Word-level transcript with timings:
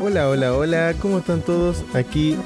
Hola, 0.00 0.28
hola, 0.28 0.54
hola, 0.54 0.94
¿cómo 1.00 1.18
están 1.18 1.42
todos? 1.42 1.84
Aquí 1.94 2.36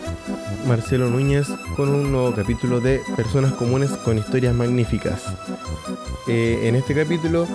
Marcelo 0.66 1.08
Núñez 1.08 1.46
con 1.76 1.88
un 1.88 2.12
nuevo 2.12 2.34
capítulo 2.34 2.80
de 2.80 3.00
Personas 3.16 3.52
Comunes 3.52 3.90
con 4.04 4.18
Historias 4.18 4.54
Magníficas. 4.54 5.22
Eh, 6.28 6.60
en 6.64 6.74
este 6.74 6.94
capítulo 6.94 7.46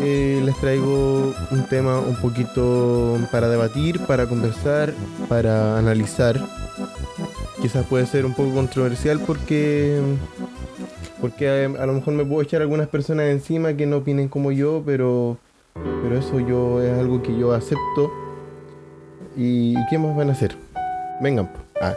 eh, 0.00 0.40
les 0.44 0.56
traigo 0.58 1.34
un 1.50 1.66
tema 1.68 1.98
un 1.98 2.16
poquito 2.16 3.18
para 3.32 3.48
debatir, 3.48 4.00
para 4.00 4.26
conversar, 4.26 4.92
para 5.28 5.78
analizar. 5.78 6.38
Quizás 7.60 7.86
puede 7.86 8.06
ser 8.06 8.26
un 8.26 8.34
poco 8.34 8.54
controversial 8.54 9.18
porque 9.20 10.00
porque 11.30 11.48
a, 11.48 11.82
a, 11.82 11.86
lo 11.86 11.92
mejor 11.92 12.14
me 12.14 12.24
puedo 12.24 12.42
echar 12.42 12.62
algunas 12.62 12.88
personas 12.88 13.26
encima 13.26 13.74
que 13.74 13.86
no 13.86 13.98
opinen 13.98 14.28
como 14.28 14.52
yo, 14.52 14.82
pero 14.84 15.38
pero 15.74 16.18
eso 16.18 16.40
yo 16.40 16.82
es 16.82 16.98
algo 16.98 17.22
que 17.22 17.36
yo 17.36 17.52
acepto 17.52 18.10
¿Y 19.36 19.74
qué 19.86 19.98
más 19.98 20.16
van 20.16 20.30
a 20.30 20.32
hacer? 20.32 20.56
Vengan. 21.20 21.50
Ah. 21.80 21.94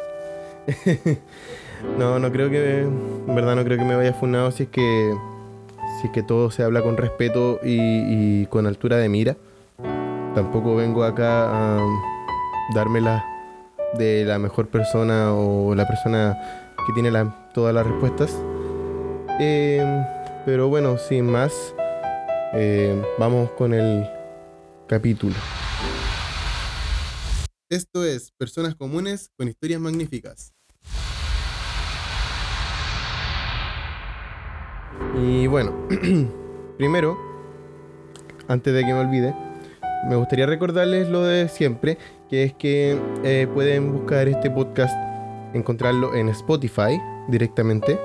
no, 1.97 2.19
no 2.19 2.31
creo 2.31 2.49
que. 2.49 2.81
En 2.81 3.35
verdad 3.35 3.55
no 3.55 3.63
creo 3.63 3.77
que 3.77 3.85
me 3.85 3.95
vaya 3.95 4.13
funado 4.13 4.51
si 4.51 4.63
es 4.63 4.69
que. 4.69 5.15
Si 5.99 6.07
es 6.07 6.13
que 6.13 6.21
todo 6.21 6.51
se 6.51 6.63
habla 6.63 6.81
con 6.81 6.97
respeto 6.97 7.59
y, 7.63 8.45
con 8.47 8.67
altura 8.67 8.97
de 8.97 9.07
mira. 9.07 9.37
Tampoco 10.35 10.75
vengo 10.75 11.03
acá 11.03 11.77
a 11.77 11.85
dármela 12.75 13.25
de 13.97 14.23
la 14.25 14.37
mejor 14.37 14.67
persona 14.67 15.33
o 15.33 15.73
la 15.75 15.87
persona 15.87 16.37
que 16.85 16.93
tiene 16.93 17.11
todas 17.53 17.73
las 17.73 17.87
respuestas. 17.87 18.37
Eh, 19.41 20.05
pero 20.45 20.67
bueno, 20.67 20.97
sin 20.97 21.25
más, 21.25 21.73
eh, 22.53 23.01
vamos 23.17 23.49
con 23.51 23.73
el 23.73 24.05
capítulo. 24.85 25.35
Esto 27.69 28.03
es 28.03 28.31
Personas 28.31 28.75
Comunes 28.75 29.29
con 29.37 29.47
Historias 29.47 29.79
Magníficas. 29.79 30.53
Y 35.23 35.47
bueno, 35.47 35.87
primero, 36.77 37.17
antes 38.49 38.73
de 38.73 38.81
que 38.81 38.93
me 38.93 38.99
olvide, 38.99 39.33
me 40.09 40.17
gustaría 40.17 40.47
recordarles 40.47 41.07
lo 41.07 41.23
de 41.23 41.47
siempre, 41.47 41.97
que 42.29 42.43
es 42.43 42.53
que 42.55 42.97
eh, 43.23 43.47
pueden 43.53 43.93
buscar 43.93 44.27
este 44.27 44.51
podcast, 44.51 44.93
encontrarlo 45.53 46.13
en 46.13 46.27
Spotify 46.27 46.99
directamente, 47.29 47.97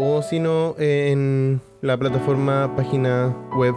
o 0.00 0.22
si 0.22 0.38
no, 0.38 0.76
en 0.78 1.60
la 1.82 1.96
plataforma 1.96 2.72
página 2.76 3.34
web 3.56 3.74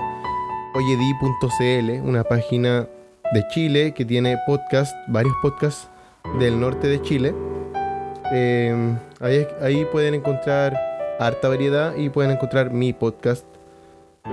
oyedi.cl, 0.75 2.07
una 2.07 2.23
página 2.23 2.87
de 3.33 3.43
Chile 3.47 3.93
que 3.95 4.05
tiene 4.05 4.37
podcast, 4.45 4.95
varios 5.07 5.33
podcasts 5.41 5.89
del 6.39 6.59
norte 6.59 6.87
de 6.87 7.01
Chile. 7.01 7.33
Em, 8.31 8.99
ahí, 9.19 9.85
pueden 9.91 10.13
encontrar 10.13 10.79
harta 11.19 11.49
variedad 11.49 11.95
y 11.95 12.09
pueden 12.09 12.29
encontrar 12.29 12.71
mi 12.71 12.93
podcast 12.93 13.43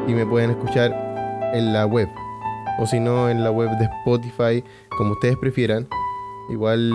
y 0.07 0.13
me 0.13 0.27
pueden 0.27 0.51
escuchar 0.51 0.93
en 1.55 1.73
la 1.73 1.87
web 1.87 2.09
o 2.79 2.87
si 2.87 3.01
no 3.01 3.31
en 3.31 3.43
la 3.43 3.51
web 3.51 3.71
de 3.79 3.87
Spotify, 3.87 4.63
como 4.99 5.13
ustedes 5.13 5.39
prefieran. 5.39 5.89
Igual 6.51 6.93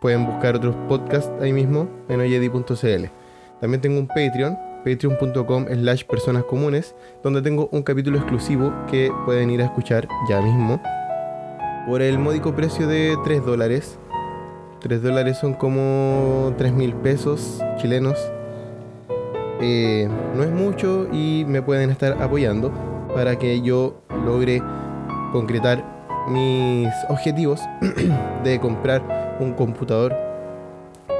pueden 0.00 0.26
buscar 0.26 0.54
otros 0.54 0.76
podcasts 0.88 1.32
ahí 1.42 1.52
mismo 1.52 1.88
en 2.08 2.20
oyedi.cl. 2.20 3.25
También 3.60 3.80
tengo 3.80 3.98
un 3.98 4.06
Patreon, 4.06 4.58
patreon.com 4.84 5.66
slash 5.66 6.04
personas 6.04 6.44
comunes, 6.44 6.94
donde 7.22 7.42
tengo 7.42 7.68
un 7.72 7.82
capítulo 7.82 8.18
exclusivo 8.18 8.72
que 8.90 9.10
pueden 9.24 9.50
ir 9.50 9.62
a 9.62 9.66
escuchar 9.66 10.06
ya 10.28 10.40
mismo 10.40 10.80
por 11.86 12.02
el 12.02 12.18
módico 12.18 12.54
precio 12.54 12.86
de 12.86 13.16
3 13.24 13.46
dólares. 13.46 13.98
3 14.80 15.02
dólares 15.02 15.38
son 15.38 15.54
como 15.54 16.52
3 16.58 16.72
mil 16.72 16.94
pesos 16.94 17.62
chilenos. 17.78 18.18
Eh, 19.60 20.08
no 20.34 20.42
es 20.42 20.50
mucho 20.50 21.08
y 21.12 21.44
me 21.46 21.62
pueden 21.62 21.90
estar 21.90 22.20
apoyando 22.20 22.72
para 23.14 23.38
que 23.38 23.62
yo 23.62 24.02
logre 24.24 24.60
concretar 25.32 25.82
mis 26.28 26.88
objetivos 27.08 27.60
de 28.44 28.60
comprar 28.60 29.36
un 29.40 29.52
computador 29.52 30.14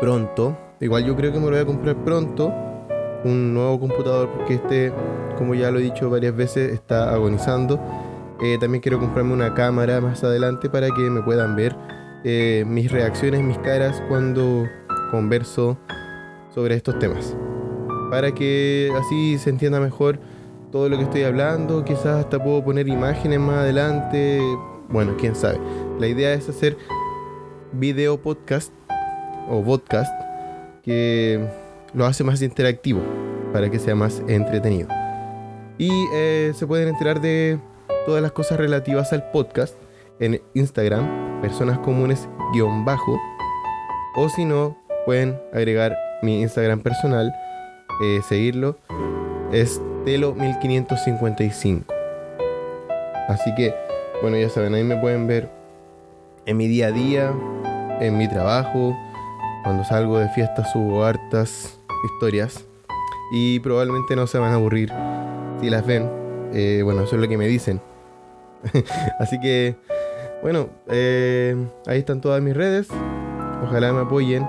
pronto. 0.00 0.65
Igual 0.80 1.04
yo 1.04 1.16
creo 1.16 1.32
que 1.32 1.38
me 1.38 1.46
lo 1.46 1.52
voy 1.52 1.60
a 1.60 1.66
comprar 1.66 1.96
pronto. 2.04 2.52
Un 3.24 3.54
nuevo 3.54 3.80
computador 3.80 4.30
porque 4.30 4.54
este, 4.54 4.92
como 5.36 5.54
ya 5.54 5.70
lo 5.70 5.78
he 5.78 5.82
dicho 5.82 6.10
varias 6.10 6.36
veces, 6.36 6.72
está 6.72 7.12
agonizando 7.12 7.80
eh, 8.40 8.58
también 8.60 8.82
quiero 8.82 9.00
comprarme 9.00 9.32
una 9.32 9.54
cámara 9.54 10.00
más 10.00 10.22
adelante 10.22 10.68
para 10.68 10.88
que 10.90 11.00
me 11.10 11.22
puedan 11.22 11.56
ver 11.56 11.74
eh, 12.24 12.64
mis 12.66 12.92
reacciones, 12.92 13.42
mis 13.42 13.58
caras 13.58 14.02
cuando 14.08 14.66
converso 15.10 15.78
sobre 16.54 16.74
estos 16.74 16.98
temas. 16.98 17.34
Para 18.10 18.32
que 18.32 18.92
así 18.98 19.38
se 19.38 19.50
entienda 19.50 19.80
mejor 19.80 20.18
todo 20.70 20.88
lo 20.88 20.98
que 20.98 21.04
estoy 21.04 21.22
hablando. 21.22 21.84
Quizás 21.84 22.24
hasta 22.24 22.42
puedo 22.42 22.62
poner 22.62 22.88
imágenes 22.88 23.40
más 23.40 23.58
adelante. 23.58 24.40
Bueno, 24.90 25.14
quién 25.18 25.34
sabe. 25.34 25.58
La 25.98 26.06
idea 26.06 26.34
es 26.34 26.48
hacer 26.48 26.76
video 27.72 28.18
podcast 28.18 28.72
o 29.48 29.62
podcast 29.62 30.12
que 30.86 31.44
lo 31.92 32.06
hace 32.06 32.24
más 32.24 32.40
interactivo 32.40 33.02
para 33.52 33.68
que 33.68 33.78
sea 33.78 33.94
más 33.94 34.22
entretenido. 34.28 34.88
Y 35.76 35.90
eh, 36.14 36.52
se 36.54 36.66
pueden 36.66 36.88
enterar 36.88 37.20
de 37.20 37.58
todas 38.06 38.22
las 38.22 38.32
cosas 38.32 38.58
relativas 38.58 39.12
al 39.12 39.30
podcast 39.30 39.74
en 40.20 40.40
Instagram, 40.54 41.42
personas 41.42 41.78
comunes 41.80 42.28
guion 42.54 42.84
bajo, 42.84 43.20
o 44.14 44.28
si 44.30 44.44
no, 44.46 44.78
pueden 45.04 45.38
agregar 45.52 45.96
mi 46.22 46.40
Instagram 46.40 46.80
personal, 46.80 47.34
eh, 48.02 48.20
seguirlo, 48.26 48.78
es 49.52 49.82
Telo1555. 50.04 51.84
Así 53.28 53.54
que, 53.56 53.74
bueno, 54.22 54.38
ya 54.38 54.48
saben, 54.48 54.74
ahí 54.74 54.84
me 54.84 54.96
pueden 54.96 55.26
ver 55.26 55.50
en 56.46 56.56
mi 56.56 56.68
día 56.68 56.86
a 56.86 56.92
día, 56.92 57.34
en 58.00 58.16
mi 58.16 58.28
trabajo, 58.28 58.96
cuando 59.66 59.82
salgo 59.82 60.20
de 60.20 60.28
fiesta 60.28 60.64
subo 60.64 61.04
hartas 61.04 61.80
historias 62.04 62.64
y 63.32 63.58
probablemente 63.58 64.14
no 64.14 64.28
se 64.28 64.38
van 64.38 64.52
a 64.52 64.54
aburrir 64.54 64.92
si 65.60 65.68
las 65.68 65.84
ven. 65.84 66.08
Eh, 66.52 66.82
bueno, 66.84 67.02
eso 67.02 67.16
es 67.16 67.20
lo 67.20 67.26
que 67.26 67.36
me 67.36 67.48
dicen. 67.48 67.80
Así 69.18 69.40
que, 69.40 69.74
bueno, 70.40 70.68
eh, 70.86 71.56
ahí 71.84 71.98
están 71.98 72.20
todas 72.20 72.40
mis 72.40 72.56
redes. 72.56 72.86
Ojalá 73.64 73.92
me 73.92 74.02
apoyen 74.02 74.48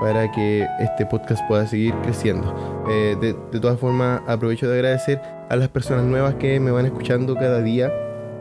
para 0.00 0.30
que 0.30 0.64
este 0.78 1.06
podcast 1.06 1.42
pueda 1.48 1.66
seguir 1.66 1.92
creciendo. 2.04 2.86
Eh, 2.88 3.16
de, 3.20 3.58
todas 3.58 3.80
formas, 3.80 4.22
aprovecho 4.28 4.68
de 4.68 4.74
agradecer 4.74 5.20
a 5.50 5.56
las 5.56 5.70
personas 5.70 6.04
nuevas 6.04 6.36
que 6.36 6.60
me 6.60 6.70
van 6.70 6.86
escuchando 6.86 7.34
cada 7.34 7.62
día. 7.62 7.92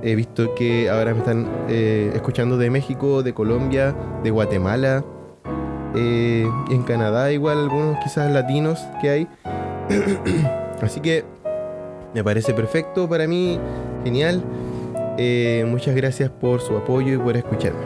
He 0.04 0.14
visto 0.14 0.54
que 0.54 0.88
ahora 0.88 1.16
me 1.16 1.20
están 1.22 1.48
escuchando 1.68 2.60
de 2.60 2.70
México, 2.70 3.24
de 3.24 3.34
Colombia, 3.34 3.95
de 4.24 4.30
Guatemala, 4.30 5.04
y 5.96 6.42
en 6.74 6.84
Canadá 6.84 7.32
igual 7.32 7.60
algunos 7.60 7.98
quizás 8.00 8.32
latinos 8.32 8.80
que 9.02 9.10
hay. 9.10 9.28
Así 10.82 11.00
que 11.00 11.26
me 12.14 12.24
parece 12.24 12.54
perfecto 12.54 13.08
para 13.08 13.28
mí, 13.28 13.60
genial. 14.04 14.44
Eh, 15.18 15.66
muchas 15.68 15.96
gracias 15.96 16.30
por 16.30 16.62
su 16.62 16.76
apoyo 16.76 17.14
y 17.14 17.18
por 17.18 17.38
escucharme. 17.38 17.86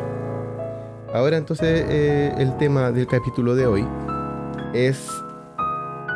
Ahora 1.13 1.37
entonces 1.37 1.85
eh, 1.89 2.33
el 2.37 2.57
tema 2.57 2.91
del 2.91 3.07
capítulo 3.07 3.55
de 3.55 3.65
hoy 3.65 3.87
es, 4.73 5.09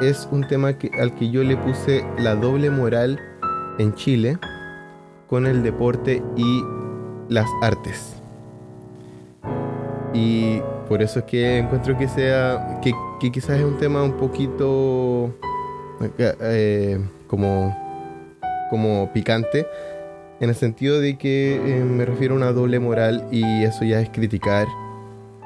es 0.01 0.27
un 0.31 0.45
tema 0.47 0.77
que, 0.77 0.91
al 0.99 1.15
que 1.15 1.29
yo 1.29 1.43
le 1.43 1.55
puse 1.57 2.05
la 2.17 2.35
doble 2.35 2.69
moral 2.69 3.19
en 3.77 3.93
Chile 3.95 4.37
con 5.27 5.45
el 5.47 5.63
deporte 5.63 6.21
y 6.35 6.63
las 7.29 7.47
artes. 7.61 8.15
Y 10.13 10.61
por 10.89 11.03
eso 11.03 11.19
es 11.19 11.25
que 11.25 11.59
encuentro 11.59 11.95
que 11.97 12.07
sea, 12.07 12.79
que, 12.81 12.91
quizás 13.31 13.59
es 13.59 13.63
un 13.63 13.77
tema 13.77 14.03
un 14.03 14.13
poquito 14.13 15.31
eh, 16.17 16.99
como, 17.27 17.77
como 18.71 19.13
picante 19.13 19.67
en 20.39 20.49
el 20.49 20.55
sentido 20.55 20.99
de 20.99 21.17
que 21.17 21.55
eh, 21.55 21.83
me 21.83 22.05
refiero 22.05 22.33
a 22.33 22.37
una 22.37 22.51
doble 22.51 22.79
moral 22.79 23.27
y 23.31 23.63
eso 23.63 23.85
ya 23.85 24.01
es 24.01 24.09
criticar 24.09 24.67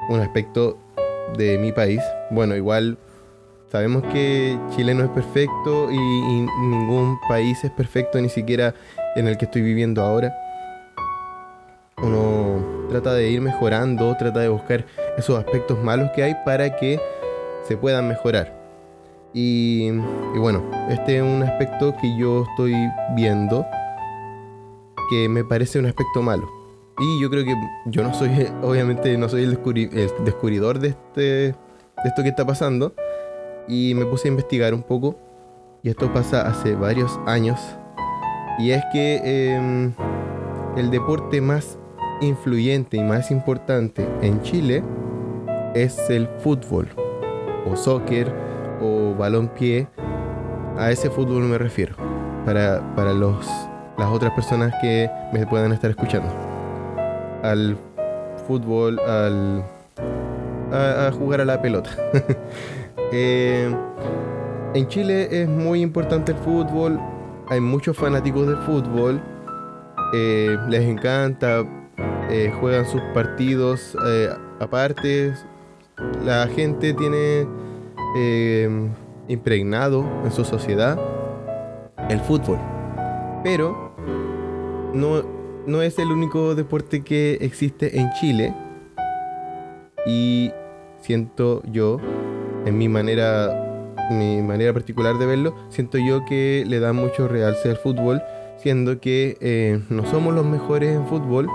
un 0.08 0.20
aspecto 0.20 0.78
de 1.36 1.58
mi 1.58 1.72
país. 1.72 2.00
Bueno, 2.30 2.56
igual 2.56 2.96
sabemos 3.70 4.02
que 4.12 4.58
Chile 4.74 4.94
no 4.94 5.04
es 5.04 5.10
perfecto 5.10 5.90
y, 5.90 5.96
ningún 5.96 7.18
país 7.28 7.62
es 7.64 7.70
perfecto, 7.72 8.20
ni 8.20 8.28
siquiera 8.28 8.74
en 9.16 9.28
el 9.28 9.36
que 9.36 9.44
estoy 9.44 9.62
viviendo 9.62 10.02
ahora. 10.02 10.32
Trata 12.94 13.12
de 13.14 13.28
ir 13.28 13.40
mejorando, 13.40 14.16
trata 14.16 14.38
de 14.38 14.48
buscar 14.48 14.86
esos 15.18 15.36
aspectos 15.36 15.82
malos 15.82 16.12
que 16.14 16.22
hay 16.22 16.36
para 16.44 16.76
que 16.76 17.00
se 17.64 17.76
puedan 17.76 18.06
mejorar. 18.06 18.56
Y, 19.32 19.90
bueno, 20.36 20.62
este 20.88 21.16
es 21.16 21.22
un 21.24 21.42
aspecto 21.42 21.96
que 22.00 22.16
yo 22.16 22.44
estoy 22.48 22.72
viendo 23.16 23.66
que 25.10 25.28
me 25.28 25.42
parece 25.42 25.80
un 25.80 25.86
aspecto 25.86 26.22
malo. 26.22 26.48
Y 27.00 27.20
yo 27.20 27.28
creo 27.30 27.44
que 27.44 27.56
yo 27.86 28.04
no 28.04 28.14
soy, 28.14 28.30
obviamente 28.62 29.18
no 29.18 29.28
soy 29.28 29.42
el, 29.42 29.58
descubridor 30.24 30.78
de, 30.78 30.90
este, 30.90 31.48
esto 32.04 32.22
que 32.22 32.28
está 32.28 32.46
pasando. 32.46 32.94
Y 33.66 33.94
me 33.96 34.06
puse 34.06 34.28
a 34.28 34.30
investigar 34.30 34.72
un 34.72 34.84
poco. 34.84 35.18
Y 35.82 35.90
esto 35.90 36.12
pasa 36.12 36.46
hace 36.46 36.76
varios 36.76 37.18
años. 37.26 37.60
Y 38.60 38.70
es 38.70 38.84
que 38.92 39.56
em, 39.56 39.92
el 40.76 40.92
deporte 40.92 41.40
más 41.40 41.76
influyente 42.20 42.96
y 42.96 43.02
más 43.02 43.30
importante 43.30 44.06
en 44.22 44.40
Chile 44.42 44.82
es 45.74 46.10
el 46.10 46.28
fútbol. 46.38 46.88
O 47.70 47.76
soccer 47.76 48.32
o 48.80 49.14
balón 49.14 49.48
pie. 49.48 49.88
A 50.78 50.90
ese 50.90 51.10
fútbol 51.10 51.42
me 51.44 51.58
refiero. 51.58 51.94
Para, 52.44 52.94
para 52.94 53.12
los 53.12 53.46
las 53.96 54.10
otras 54.10 54.32
personas 54.32 54.72
que 54.80 55.10
me 55.32 55.46
puedan 55.46 55.72
estar 55.72 55.90
escuchando. 55.90 56.28
Al 57.42 57.76
fútbol, 58.46 58.98
al 59.00 59.64
a, 60.72 61.10
jugar 61.12 61.40
a 61.40 61.44
la 61.44 61.60
pelota. 61.60 61.90
Eh, 63.16 63.72
en 64.72 64.88
Chile 64.88 65.28
es 65.30 65.48
muy 65.48 65.82
importante 65.82 66.32
el 66.32 66.38
fútbol, 66.38 66.98
hay 67.48 67.60
muchos 67.60 67.96
fanáticos 67.96 68.48
del 68.48 68.56
fútbol, 68.56 69.20
eh, 70.12 70.56
les 70.68 70.82
encanta, 70.82 71.64
eh, 72.30 72.52
juegan 72.60 72.86
sus 72.86 73.00
partidos 73.12 73.96
aparte, 74.60 75.34
la 76.24 76.46
gente 76.48 76.94
tiene 76.94 77.46
impregnado 79.28 80.04
en 80.24 80.30
su 80.30 80.44
sociedad 80.44 80.98
el 82.08 82.20
fútbol. 82.20 82.58
Pero 83.42 83.94
no, 84.92 85.22
no 85.66 85.82
es 85.82 85.98
el 85.98 86.10
único 86.10 86.54
deporte 86.54 87.02
que 87.02 87.38
existe 87.40 87.98
en 87.98 88.10
Chile. 88.20 88.54
Y 90.06 90.52
siento 91.00 91.62
yo, 91.70 91.98
en 92.66 92.76
mi 92.76 92.88
manera, 92.88 93.94
mi 94.10 94.42
manera 94.42 94.72
particular 94.72 95.18
de 95.18 95.26
verlo, 95.26 95.54
siento 95.68 95.98
yo 95.98 96.24
que 96.24 96.64
le 96.66 96.80
da 96.80 96.92
mucho 96.92 97.28
realce 97.28 97.70
al 97.70 97.76
fútbol, 97.76 98.22
siendo 98.58 99.00
que 99.00 99.36
eh, 99.40 99.80
no 99.88 100.04
somos 100.06 100.34
los 100.34 100.44
mejores 100.44 100.94
en 100.94 101.06
fútbol. 101.06 101.48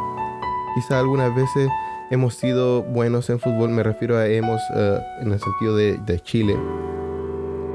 Quizá 0.76 1.00
algunas 1.00 1.34
veces 1.36 1.70
hemos 2.12 2.36
sido 2.36 2.84
buenos 2.84 3.30
en 3.30 3.40
fútbol, 3.40 3.70
me 3.70 3.84
refiero 3.84 4.18
a 4.18 4.28
hemos 4.28 4.62
eh, 4.76 5.00
en 5.22 5.32
el 5.32 5.40
sentido 5.40 5.76
de, 5.76 5.98
de 5.98 6.20
Chile. 6.20 6.58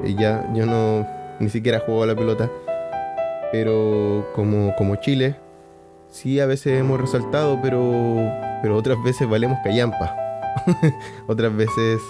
Y 0.04 0.14
ya 0.14 0.48
yo 0.54 0.66
no 0.66 1.06
ni 1.40 1.48
siquiera 1.48 1.80
juego 1.80 2.02
a 2.02 2.06
la 2.06 2.14
pelota, 2.14 2.50
pero 3.52 4.26
como, 4.34 4.74
como 4.76 4.96
Chile 4.96 5.36
sí 6.14 6.38
a 6.38 6.46
veces 6.46 6.78
hemos 6.78 7.00
resaltado, 7.00 7.58
pero, 7.60 7.82
pero 8.62 8.76
otras 8.76 9.02
veces 9.02 9.28
valemos 9.28 9.58
callampa. 9.64 10.16
otras 11.26 11.54
veces 11.56 12.00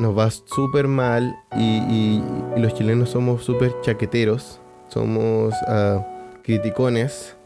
nos 0.00 0.18
va 0.18 0.30
súper 0.30 0.88
mal 0.88 1.38
y, 1.56 2.22
los 2.56 2.74
chilenos 2.74 3.10
somos 3.10 3.44
súper 3.44 3.80
chaqueteros, 3.82 4.60
somos 4.88 5.54
uh, 5.68 6.02
criticones 6.42 7.36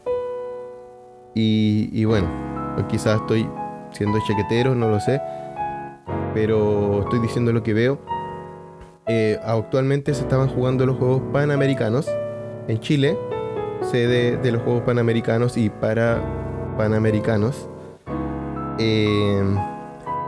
y, 1.33 2.05
bueno, 2.05 2.27
quizás 2.89 3.21
estoy 3.21 3.49
siendo 3.91 4.19
chaquetero, 4.27 4.75
no 4.75 4.89
lo 4.89 4.99
sé, 4.99 5.21
pero 6.33 7.01
estoy 7.01 7.19
diciendo 7.19 7.51
lo 7.51 7.63
que 7.63 7.73
veo. 7.73 7.99
Eh, 9.07 9.39
actualmente 9.43 10.13
se 10.13 10.21
estaban 10.21 10.47
jugando 10.47 10.85
los 10.85 10.97
Juegos 10.97 11.21
Panamericanos 11.33 12.09
en 12.67 12.79
Chile 12.79 13.17
sede 13.83 14.37
de 14.37 14.51
los 14.51 14.61
Juegos 14.61 14.83
Panamericanos 14.83 15.57
y 15.57 15.69
para 15.69 16.21
Panamericanos. 16.77 17.67
Em, 18.79 19.57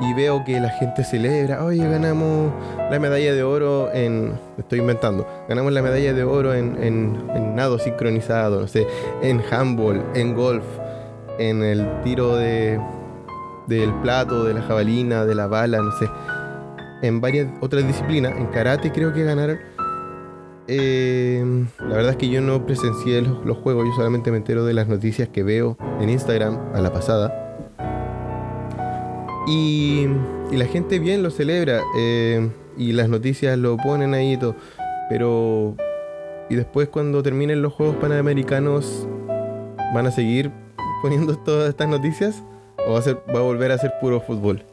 y 0.02 0.14
veo 0.14 0.44
que 0.44 0.60
la 0.60 0.70
gente 0.70 1.04
celebra, 1.04 1.64
oye, 1.64 1.88
ganamos 1.90 2.52
la 2.92 3.00
medalla 3.00 3.34
de 3.34 3.44
oro 3.44 3.92
en, 3.94 4.34
estoy 4.58 4.80
inventando, 4.80 5.26
ganamos 5.48 5.72
la 5.72 5.82
medalla 5.82 6.14
de 6.14 6.24
oro 6.24 6.54
en, 6.54 6.84
en, 6.84 7.56
nado 7.56 7.80
sincronizado, 7.80 8.60
no 8.60 8.68
sé, 8.68 8.86
en 9.22 9.42
handball, 9.50 10.04
en 10.14 10.36
golf, 10.36 10.66
en 11.40 11.64
el 11.64 12.02
tiro 12.04 12.36
de, 12.36 12.80
del 13.68 13.94
plato, 13.96 14.44
de 14.44 14.54
la 14.54 14.62
jabalina, 14.62 15.26
de 15.26 15.36
la 15.36 15.48
bala, 15.48 15.80
no 15.80 15.92
sé, 15.94 16.10
en 17.02 17.22
varias 17.22 17.48
otras 17.62 17.86
disciplinas, 17.86 18.38
en 18.38 18.48
karate 18.48 18.92
creo 18.92 19.14
que 19.14 19.24
ganaron 19.24 19.58
eh, 20.68 21.44
la 21.80 21.96
verdad 21.96 22.12
es 22.12 22.18
que 22.18 22.30
yo 22.30 22.42
no 22.42 22.66
presencié 22.66 23.22
los, 23.22 23.58
juegos, 23.58 23.86
yo 23.86 23.94
solamente 23.96 24.32
me 24.32 24.38
entero 24.38 24.66
de 24.66 24.74
las 24.74 24.88
noticias 24.88 25.30
que 25.30 25.44
veo 25.44 25.78
en 26.02 26.10
Instagram 26.10 26.74
a 26.74 26.82
la 26.82 26.92
pasada. 26.92 27.42
Y, 29.48 30.08
la 30.52 30.66
gente 30.66 31.00
bien 31.00 31.22
lo 31.22 31.32
celebra 31.32 31.82
eh, 31.98 32.50
y 32.78 32.94
las 32.94 33.10
noticias 33.10 33.58
lo 33.58 33.78
ponen 33.78 34.14
ahí 34.14 34.34
y 34.34 34.38
todo. 34.38 34.56
Pero. 35.10 35.76
Y 36.50 36.56
después, 36.56 36.88
cuando 36.90 37.22
terminen 37.24 37.62
los 37.62 37.74
Juegos 37.74 37.96
Panamericanos, 37.98 39.08
¿van 39.94 40.08
a 40.08 40.12
seguir 40.12 40.52
poniendo 41.06 41.38
todas 41.38 41.70
estas 41.70 41.88
noticias? 41.88 42.42
¿O 42.88 42.94
va 42.94 42.98
a, 42.98 43.02
ser, 43.04 43.22
va 43.30 43.38
a 43.38 43.44
volver 43.44 43.72
a 43.72 43.78
ser 43.78 43.94
puro 44.02 44.20
fútbol? 44.20 44.66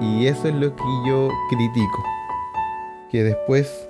Y 0.00 0.28
eso 0.28 0.48
es 0.48 0.54
lo 0.54 0.74
que 0.74 0.82
yo 1.06 1.28
critico. 1.50 2.02
Que 3.12 3.22
después 3.22 3.86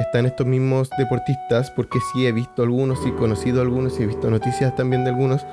están 0.00 0.26
estos 0.26 0.44
mismos 0.44 0.90
deportistas, 0.98 1.70
porque 1.70 2.00
sí 2.12 2.26
he 2.26 2.32
visto 2.32 2.64
algunos, 2.64 2.98
sí 2.98 3.10
he 3.10 3.14
conocido 3.14 3.62
algunos, 3.62 4.00
y 4.00 4.02
he 4.02 4.06
visto 4.06 4.28
noticias 4.28 4.74
también 4.74 5.04
de 5.04 5.10
algunos, 5.10 5.46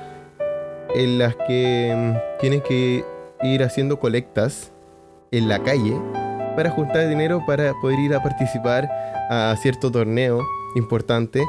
en 0.96 1.20
las 1.20 1.36
que 1.46 1.94
mm, 1.96 2.40
tienen 2.40 2.60
que 2.60 3.04
ir 3.44 3.62
haciendo 3.62 4.00
colectas 4.00 4.72
en 5.30 5.48
la 5.48 5.60
calle 5.60 5.96
para 6.56 6.70
juntar 6.70 7.08
dinero 7.08 7.40
para 7.46 7.72
poder 7.80 8.00
ir 8.00 8.16
a 8.16 8.20
participar 8.20 8.90
a 9.30 9.54
cierto 9.62 9.92
torneo 9.92 10.42
importante 10.74 11.44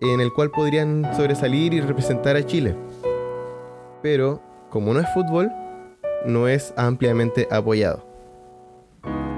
en 0.00 0.20
el 0.20 0.32
cual 0.32 0.50
podrían 0.50 1.08
sobresalir 1.16 1.74
y 1.74 1.80
representar 1.80 2.36
a 2.36 2.44
Chile. 2.44 2.76
Pero 4.02 4.40
como 4.70 4.94
no 4.94 5.00
es 5.00 5.06
fútbol, 5.12 5.50
no 6.26 6.48
es 6.48 6.72
ampliamente 6.76 7.48
apoyado. 7.50 8.04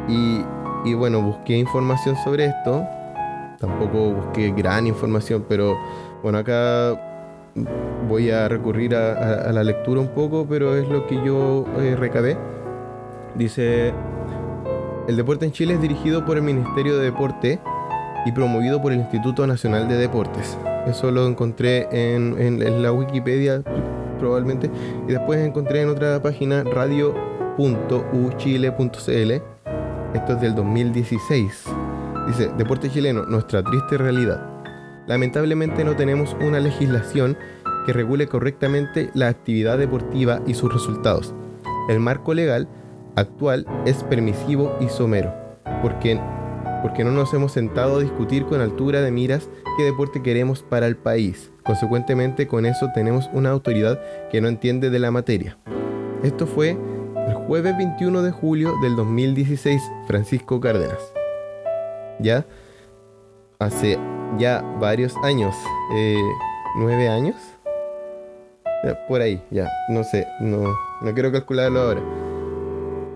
Y 0.08 0.42
y 0.84 0.94
bueno, 0.94 1.22
busqué 1.22 1.56
información 1.56 2.16
sobre 2.16 2.46
esto. 2.46 2.84
Tampoco 3.60 4.12
busqué 4.12 4.50
gran 4.50 4.86
información, 4.86 5.44
pero 5.48 5.78
bueno, 6.22 6.38
acá 6.38 7.00
voy 8.08 8.30
a 8.30 8.48
recurrir 8.48 8.96
a, 8.96 9.52
la 9.52 9.62
lectura 9.62 10.00
un 10.00 10.08
poco, 10.08 10.46
pero 10.48 10.76
es 10.76 10.88
lo 10.88 11.06
que 11.06 11.14
yo 11.24 11.64
eh, 11.78 11.94
recabé. 11.94 12.36
Dice, 13.36 13.94
el 15.06 15.16
deporte 15.16 15.44
en 15.44 15.52
Chile 15.52 15.74
es 15.74 15.80
dirigido 15.80 16.24
por 16.24 16.36
el 16.36 16.42
Ministerio 16.42 16.98
de 16.98 17.04
Deporte 17.04 17.60
y 18.24 18.32
promovido 18.32 18.80
por 18.80 18.92
el 18.92 19.00
Instituto 19.00 19.46
Nacional 19.46 19.88
de 19.88 19.96
Deportes. 19.96 20.56
Eso 20.86 21.10
lo 21.10 21.26
encontré 21.26 21.88
en, 21.90 22.82
la 22.82 22.92
Wikipedia 22.92 23.62
probablemente. 24.18 24.70
Y 25.08 25.12
después 25.12 25.40
encontré 25.40 25.82
en 25.82 25.88
otra 25.88 26.22
página 26.22 26.62
radio.uchile.cl 26.64 29.52
esto 30.14 30.34
es 30.34 30.40
del 30.42 30.54
2016. 30.54 31.64
Dice, 32.26 32.50
Deporte 32.58 32.90
chileno, 32.90 33.24
nuestra 33.24 33.62
triste 33.62 33.96
realidad. 33.96 34.46
Lamentablemente 35.06 35.84
no 35.84 35.96
tenemos 35.96 36.36
una 36.40 36.60
legislación 36.60 37.36
que 37.86 37.94
regule 37.94 38.26
correctamente 38.26 39.10
la 39.14 39.28
actividad 39.28 39.78
deportiva 39.78 40.40
y 40.46 40.52
sus 40.52 40.70
resultados. 40.70 41.34
El 41.88 41.98
marco 41.98 42.34
legal 42.34 42.68
actual 43.16 43.66
es 43.86 44.04
permisivo 44.04 44.76
y 44.80 44.88
somero, 44.88 45.32
porque, 45.80 46.20
porque 46.82 47.04
no 47.04 47.12
nos 47.12 47.32
hemos 47.32 47.52
sentado 47.52 47.96
a 47.96 48.00
discutir 48.00 48.44
con 48.44 48.60
altura 48.60 49.00
de 49.00 49.10
miras 49.10 49.48
qué 49.76 49.84
deporte 49.84 50.22
queremos 50.22 50.62
para 50.62 50.86
el 50.86 50.96
país. 50.96 51.50
Consecuentemente 51.64 52.46
con 52.46 52.66
eso 52.66 52.90
tenemos 52.94 53.30
una 53.32 53.50
autoridad 53.50 54.00
que 54.30 54.40
no 54.40 54.48
entiende 54.48 54.90
de 54.90 54.98
la 54.98 55.10
materia. 55.10 55.56
Esto 56.22 56.46
fue 56.46 56.76
el 57.28 57.34
jueves 57.34 57.76
21 57.76 58.22
de 58.22 58.30
julio 58.32 58.74
del 58.82 58.96
2016, 58.96 59.80
Francisco 60.06 60.60
Cárdenas. 60.60 60.98
Ya 62.18 62.44
hace 63.58 63.98
ya 64.38 64.60
varios 64.80 65.16
años, 65.22 65.54
eh, 65.94 66.16
nueve 66.76 67.08
años, 67.08 67.36
por 69.08 69.20
ahí, 69.20 69.42
ya, 69.50 69.70
no 69.88 70.02
sé, 70.02 70.26
no, 70.40 70.74
no 71.00 71.14
quiero 71.14 71.30
calcularlo 71.30 71.80
ahora. 71.80 72.00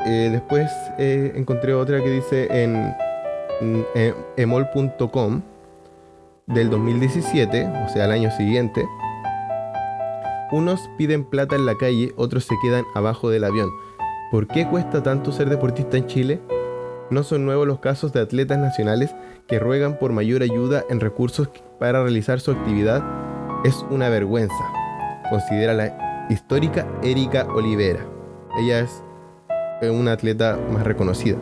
Eh, 0.06 0.28
después 0.30 0.70
eh, 0.98 1.32
encontré 1.34 1.74
otra 1.74 2.02
que 2.02 2.10
dice 2.10 2.46
en, 2.50 2.94
emol.com 4.36 5.42
del 6.46 6.70
2017, 6.70 7.66
o 7.86 7.88
sea, 7.88 8.04
el 8.04 8.12
año 8.12 8.30
siguiente. 8.30 8.86
Unos 10.52 10.80
piden 10.96 11.24
plata 11.24 11.56
en 11.56 11.66
la 11.66 11.76
calle, 11.76 12.12
otros 12.16 12.44
se 12.44 12.54
quedan 12.62 12.84
abajo 12.94 13.30
del 13.30 13.44
avión 13.44 13.68
¿Por 14.30 14.48
qué 14.48 14.66
cuesta 14.66 15.04
tanto 15.04 15.30
ser 15.30 15.48
deportista 15.48 15.96
en 15.96 16.06
Chile? 16.08 16.40
No 17.10 17.22
son 17.22 17.44
nuevos 17.44 17.66
los 17.66 17.78
casos 17.78 18.12
de 18.12 18.20
atletas 18.20 18.58
nacionales 18.58 19.14
que 19.46 19.60
ruegan 19.60 19.98
por 19.98 20.12
mayor 20.12 20.42
ayuda 20.42 20.84
en 20.90 20.98
recursos 20.98 21.48
para 21.78 22.02
realizar 22.02 22.40
su 22.40 22.50
actividad. 22.50 23.04
Es 23.64 23.86
una 23.88 24.08
vergüenza, 24.08 24.72
considera 25.30 25.74
la 25.74 26.26
histórica 26.28 26.88
Erika 27.04 27.46
Olivera. 27.54 28.04
Ella 28.58 28.80
es 28.80 29.02
una 29.88 30.12
atleta 30.12 30.58
más 30.72 30.82
reconocida. 30.82 31.38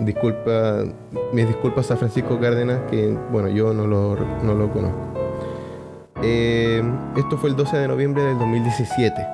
Disculpa, 0.00 0.84
mis 1.32 1.46
disculpas 1.46 1.90
a 1.90 1.96
Francisco 1.96 2.38
Cárdenas, 2.40 2.80
que 2.90 3.16
bueno, 3.30 3.48
yo 3.48 3.72
no 3.72 3.86
lo, 3.86 4.16
no 4.42 4.54
lo 4.54 4.70
conozco. 4.70 4.98
Eh, 6.22 6.82
esto 7.16 7.36
fue 7.36 7.50
el 7.50 7.56
12 7.56 7.76
de 7.78 7.88
noviembre 7.88 8.22
del 8.22 8.38
2017. 8.38 9.26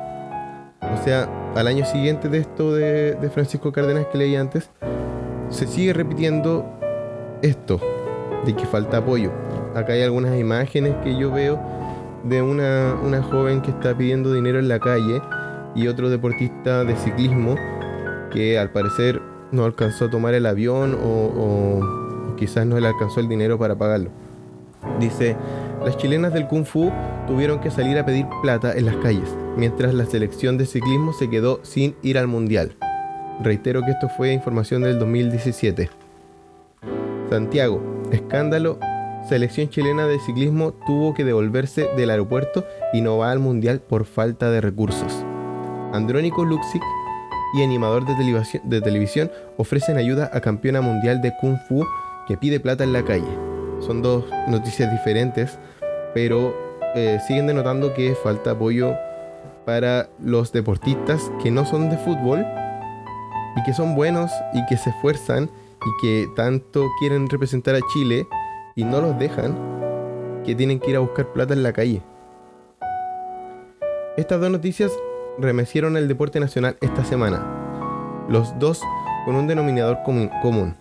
O 0.81 1.05
sea, 1.05 1.29
al 1.55 1.67
año 1.67 1.85
siguiente 1.85 2.29
de 2.29 2.39
esto 2.39 2.73
de, 2.73 3.15
de 3.15 3.31
Francisco 3.31 3.73
Cárdenas 3.73 4.07
que 4.07 4.19
leí 4.19 4.37
antes, 4.37 4.71
se 5.51 5.67
sigue 5.67 5.93
repitiendo 5.93 6.65
esto, 7.43 7.81
de 8.45 8.55
que 8.55 8.67
falta 8.67 8.99
apoyo. 8.99 9.31
Acá 9.75 9.93
hay 9.93 10.03
algunas 10.03 10.39
imágenes 10.39 10.95
que 11.03 11.17
yo 11.17 11.31
veo 11.31 11.59
de 12.25 12.43
una, 12.43 12.97
una 13.03 13.23
joven 13.23 13.61
que 13.61 13.71
está 13.71 13.97
pidiendo 13.97 14.33
dinero 14.33 14.59
en 14.59 14.69
la 14.69 14.79
calle 14.79 15.21
y 15.75 15.87
otro 15.87 16.11
deportista 16.11 16.85
de 16.85 16.97
ciclismo 16.97 17.57
que 18.33 18.59
al 18.59 18.71
parecer 18.71 19.21
no 19.53 19.65
alcanzó 19.65 20.07
a 20.07 20.11
tomar 20.11 20.35
el 20.35 20.47
avión 20.47 20.99
o, 21.03 22.35
quizás 22.37 22.67
no 22.67 22.79
le 22.79 22.87
alcanzó 22.87 23.21
el 23.21 23.29
dinero 23.29 23.59
para 23.59 23.77
pagarlo. 23.77 24.11
Dice, 25.01 25.37
las 25.85 25.97
chilenas 25.97 26.33
del 26.33 26.47
Kung 26.47 26.65
Fu 26.65 26.91
tuvieron 27.27 27.61
que 27.61 27.71
salir 27.71 27.99
a 27.99 28.07
pedir 28.07 28.27
plata 28.43 28.73
en 28.73 28.87
las 28.87 28.97
calles, 28.97 29.37
mientras 29.57 29.93
la 29.95 30.07
selección 30.07 30.57
de 30.57 30.67
ciclismo 30.67 31.13
se 31.13 31.29
quedó 31.29 31.61
sin 31.63 31.97
ir 32.03 32.19
al 32.19 32.27
mundial. 32.27 32.77
Reitero 33.43 33.83
que 33.83 33.93
esto 33.93 34.09
fue 34.09 34.33
información 34.33 34.83
del 34.83 34.99
2017. 34.99 35.91
Santiago, 37.29 37.83
escándalo. 38.11 38.79
Selección 39.29 39.69
chilena 39.69 40.07
de 40.07 40.19
ciclismo 40.21 40.73
tuvo 40.87 41.13
que 41.13 41.25
devolverse 41.25 41.89
del 41.97 42.11
aeropuerto 42.11 42.65
y 42.93 43.03
no 43.03 43.19
va 43.19 43.31
al 43.31 43.41
mundial 43.41 43.81
por 43.81 44.07
falta 44.07 44.51
de 44.51 44.61
recursos. 44.61 45.25
Andrónico 45.93 46.45
Luxic 46.45 46.83
y 47.55 47.63
animador 47.63 48.05
de 48.05 48.81
televisión, 48.81 49.31
ofrecen 49.57 49.97
ayuda 49.97 50.31
a 50.33 50.41
campeona 50.41 50.81
mundial 50.81 51.23
de 51.23 51.33
Kung 51.41 51.59
Fu 51.69 51.85
que 52.27 52.37
pide 52.37 52.61
plata 52.61 52.85
en 52.85 52.93
la 52.93 53.05
calle. 53.05 53.39
Son 53.81 54.03
dos 54.03 54.25
noticias 54.49 54.91
diferentes, 54.91 55.59
pero 56.13 56.55
eh, 56.95 57.19
siguen 57.27 57.47
denotando 57.47 57.95
que 57.95 58.15
falta 58.15 58.53
apoyo 58.53 58.95
para 59.65 60.09
los 60.19 60.53
deportistas 60.53 61.31
que 61.43 61.51
no 61.51 61.65
son 61.65 61.91
de 61.91 61.99
fútbol 61.99 62.45
y 63.57 63.63
que 63.65 63.73
son 63.73 63.95
buenos 63.95 64.31
y 64.53 64.65
que 64.67 64.77
se 64.77 64.91
esfuerzan 64.91 65.51
y 65.85 66.03
que 66.03 66.29
tanto 66.35 66.87
quieren 66.99 67.29
representar 67.29 67.75
a 67.75 67.81
Chile 67.93 68.27
y 68.75 68.85
no 68.85 69.01
los 69.01 69.19
dejan, 69.19 69.57
que 70.45 70.55
tienen 70.55 70.81
que 70.81 70.91
ir 70.91 70.97
a 70.97 71.01
buscar 71.01 71.33
plata 71.33 71.55
en 71.55 71.63
la 71.63 71.73
calle. 71.73 72.03
Estas 74.17 74.41
dos 74.41 74.51
noticias 74.51 74.93
remecieron 75.39 75.97
el 75.97 76.09
deporte 76.09 76.41
nacional 76.41 76.77
esta 76.81 77.05
semana. 77.05 78.27
Los 78.29 78.59
dos 78.59 78.83
con 79.25 79.37
un 79.37 79.47
denominador 79.47 79.99
común, 80.05 80.75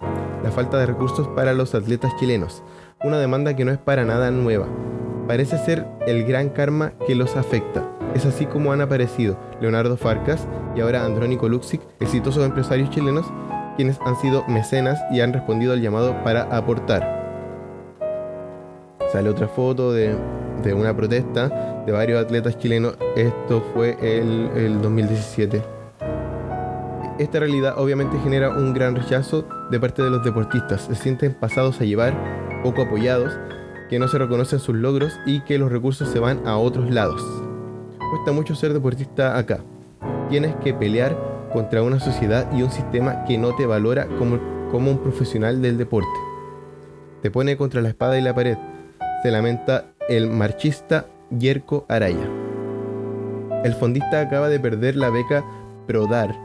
la 0.44 0.52
falta 0.52 0.78
de 0.78 0.86
recursos 0.86 1.28
para 1.30 1.54
los 1.54 1.76
atletas 1.76 2.16
chilenos, 2.20 2.64
una 3.04 3.20
demanda 3.20 3.56
que 3.56 3.66
no 3.66 3.72
es 3.72 3.78
para 3.78 4.04
nada 4.04 4.32
nueva. 4.32 4.68
Parece 5.28 5.58
ser 5.58 5.86
el 6.08 6.26
gran 6.26 6.50
karma 6.50 6.94
que 7.06 7.16
los 7.16 7.36
afecta. 7.36 7.84
Es 8.16 8.26
así 8.26 8.46
como 8.46 8.72
han 8.72 8.82
aparecido 8.82 9.38
Leonardo 9.62 9.98
Farcas 9.98 10.48
y 10.76 10.82
ahora 10.82 11.06
Andrónico 11.06 11.50
Luxic, 11.50 11.82
exitosos 12.00 12.46
empresarios 12.46 12.90
chilenos, 12.90 13.26
quienes 13.76 14.00
han 14.06 14.16
sido 14.16 14.44
mecenas 14.48 15.00
y 15.12 15.22
han 15.22 15.34
respondido 15.34 15.74
al 15.74 15.82
llamado 15.82 16.24
para 16.24 16.44
aportar. 16.44 17.16
Sale 19.12 19.30
otra 19.30 19.48
foto 19.48 19.94
de, 19.94 20.16
de 20.64 20.74
una 20.74 20.96
protesta 20.96 21.77
de 21.88 21.94
varios 21.94 22.22
atletas 22.24 22.60
chilenos. 22.60 22.96
Esto 23.16 23.66
fue 23.74 23.98
el, 24.02 24.52
el 24.56 24.82
2017. 24.82 25.64
Esta 27.18 27.40
realidad 27.40 27.80
obviamente 27.80 28.20
genera 28.20 28.50
un 28.50 28.74
gran 28.74 28.94
rechazo 28.96 29.48
de 29.72 29.80
parte 29.80 30.04
de 30.04 30.10
los 30.10 30.24
deportistas. 30.24 30.82
Se 30.82 30.96
sienten 30.96 31.34
pasados 31.34 31.80
a 31.80 31.86
llevar, 31.86 32.14
poco 32.62 32.84
apoyados, 32.84 33.34
que 33.90 34.00
no 34.00 34.10
se 34.10 34.18
reconocen 34.18 34.60
sus 34.60 34.76
logros 34.76 35.14
y 35.26 35.40
que 35.46 35.58
los 35.58 35.72
recursos 35.72 36.10
se 36.10 36.20
van 36.20 36.46
a 36.46 36.58
otros 36.58 36.92
lados. 36.92 37.24
Cuesta 38.12 38.34
mucho 38.34 38.54
ser 38.54 38.74
deportista 38.74 39.38
acá. 39.38 39.62
Tienes 40.30 40.56
que 40.58 40.74
pelear 40.74 41.18
contra 41.54 41.84
una 41.84 42.02
sociedad 42.02 42.52
y 42.54 42.64
un 42.64 42.70
sistema 42.70 43.24
que 43.24 43.38
no 43.38 43.56
te 43.56 43.66
valora 43.66 44.08
como, 44.20 44.40
como 44.72 44.92
un 44.92 45.00
profesional 45.00 45.62
del 45.62 45.78
deporte. 45.78 46.20
Te 47.22 47.32
pone 47.32 47.56
contra 47.56 47.82
la 47.82 47.90
espada 47.90 48.20
y 48.20 48.22
la 48.22 48.36
pared. 48.36 48.58
Se 49.24 49.32
lamenta 49.32 49.86
el 50.10 50.30
marchista 50.30 51.06
Yerko 51.30 51.86
Araya. 51.88 52.30
El 53.64 53.74
fondista 53.74 54.22
acaba 54.22 54.50
de 54.50 54.60
perder 54.60 54.96
la 54.96 55.10
beca 55.10 55.44
PRODAR, 55.86 56.36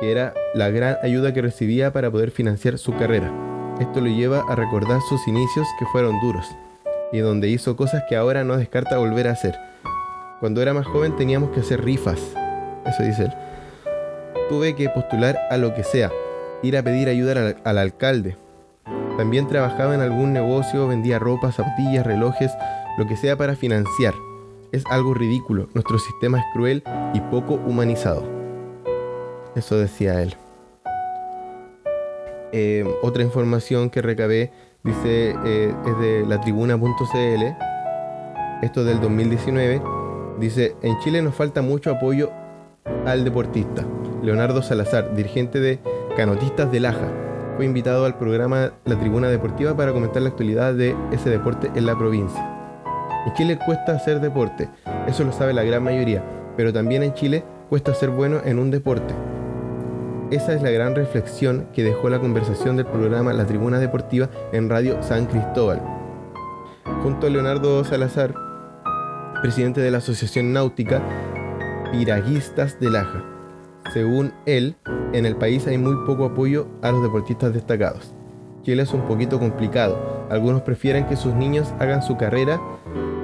que 0.00 0.10
era 0.10 0.34
la 0.54 0.68
gran 0.70 0.96
ayuda 1.02 1.32
que 1.32 1.40
recibía 1.40 1.92
para 1.92 2.10
poder 2.10 2.30
financiar 2.30 2.76
su 2.78 2.94
carrera. 2.94 3.32
Esto 3.80 4.00
lo 4.00 4.08
lleva 4.08 4.44
a 4.48 4.54
recordar 4.54 5.00
sus 5.08 5.26
inicios 5.26 5.66
que 5.78 5.86
fueron 5.86 6.20
duros 6.20 6.46
y 7.10 7.18
donde 7.18 7.48
hizo 7.48 7.76
cosas 7.76 8.02
que 8.08 8.16
ahora 8.16 8.44
no 8.44 8.56
descarta 8.56 8.98
volver 8.98 9.28
a 9.28 9.32
hacer. 9.32 9.58
Cuando 10.40 10.60
era 10.60 10.74
más 10.74 10.86
joven 10.86 11.16
teníamos 11.16 11.50
que 11.50 11.60
hacer 11.60 11.82
rifas, 11.82 12.20
eso 12.86 13.02
dice 13.02 13.24
él. 13.24 13.32
Tuve 14.48 14.74
que 14.74 14.88
postular 14.88 15.38
a 15.50 15.56
lo 15.56 15.74
que 15.74 15.84
sea, 15.84 16.10
ir 16.62 16.76
a 16.76 16.82
pedir 16.82 17.08
ayuda 17.08 17.32
al, 17.32 17.56
al 17.64 17.78
alcalde. 17.78 18.36
También 19.16 19.46
trabajaba 19.46 19.94
en 19.94 20.00
algún 20.00 20.32
negocio, 20.32 20.88
vendía 20.88 21.18
ropa, 21.18 21.52
zapatillas, 21.52 22.06
relojes, 22.06 22.50
lo 22.98 23.06
que 23.06 23.16
sea 23.16 23.36
para 23.36 23.56
financiar. 23.56 24.14
Es 24.72 24.84
algo 24.86 25.14
ridículo, 25.14 25.68
nuestro 25.74 25.98
sistema 25.98 26.38
es 26.38 26.44
cruel 26.52 26.82
y 27.14 27.20
poco 27.20 27.54
humanizado. 27.54 28.22
Eso 29.54 29.78
decía 29.78 30.22
él. 30.22 30.34
Eh, 32.52 32.84
otra 33.02 33.22
información 33.22 33.90
que 33.90 34.02
recabé 34.02 34.52
dice 34.82 35.34
eh, 35.44 35.74
es 35.86 35.98
de 35.98 36.24
la 36.26 36.40
tribuna.cl, 36.40 37.42
esto 38.62 38.84
del 38.84 39.00
2019, 39.00 39.82
dice, 40.38 40.76
en 40.82 40.98
Chile 41.00 41.22
nos 41.22 41.34
falta 41.34 41.62
mucho 41.62 41.90
apoyo 41.90 42.30
al 43.06 43.24
deportista. 43.24 43.84
Leonardo 44.22 44.62
Salazar, 44.62 45.14
dirigente 45.14 45.60
de 45.60 45.80
Canotistas 46.16 46.70
de 46.70 46.80
Laja, 46.80 47.08
fue 47.56 47.64
invitado 47.66 48.04
al 48.04 48.18
programa 48.18 48.72
La 48.84 48.98
Tribuna 48.98 49.28
Deportiva 49.28 49.76
para 49.76 49.92
comentar 49.92 50.22
la 50.22 50.28
actualidad 50.28 50.74
de 50.74 50.94
ese 51.10 51.30
deporte 51.30 51.70
en 51.74 51.86
la 51.86 51.96
provincia. 51.98 52.61
En 53.26 53.32
Chile 53.34 53.58
cuesta 53.64 53.92
hacer 53.92 54.20
deporte, 54.20 54.68
eso 55.06 55.22
lo 55.22 55.32
sabe 55.32 55.52
la 55.52 55.62
gran 55.62 55.82
mayoría, 55.82 56.24
pero 56.56 56.72
también 56.72 57.02
en 57.02 57.14
Chile 57.14 57.44
cuesta 57.68 57.94
ser 57.94 58.10
bueno 58.10 58.40
en 58.44 58.58
un 58.58 58.70
deporte. 58.70 59.14
Esa 60.32 60.54
es 60.54 60.62
la 60.62 60.70
gran 60.70 60.94
reflexión 60.94 61.68
que 61.72 61.84
dejó 61.84 62.08
la 62.08 62.18
conversación 62.18 62.76
del 62.76 62.86
programa 62.86 63.32
La 63.32 63.46
Tribuna 63.46 63.78
Deportiva 63.78 64.28
en 64.52 64.68
Radio 64.68 65.02
San 65.02 65.26
Cristóbal. 65.26 65.80
Junto 67.02 67.26
a 67.26 67.30
Leonardo 67.30 67.84
Salazar, 67.84 68.34
presidente 69.40 69.80
de 69.80 69.90
la 69.90 69.98
Asociación 69.98 70.52
Náutica 70.52 71.02
Piraguistas 71.92 72.80
de 72.80 72.90
Laja. 72.90 73.22
Según 73.92 74.32
él, 74.46 74.74
en 75.12 75.26
el 75.26 75.36
país 75.36 75.66
hay 75.66 75.78
muy 75.78 76.06
poco 76.06 76.24
apoyo 76.24 76.66
a 76.80 76.90
los 76.90 77.02
deportistas 77.02 77.52
destacados. 77.52 78.14
Chile 78.62 78.84
es 78.84 78.92
un 78.94 79.02
poquito 79.02 79.38
complicado. 79.38 80.26
Algunos 80.30 80.62
prefieren 80.62 81.06
que 81.06 81.16
sus 81.16 81.34
niños 81.34 81.74
hagan 81.78 82.02
su 82.02 82.16
carrera 82.16 82.60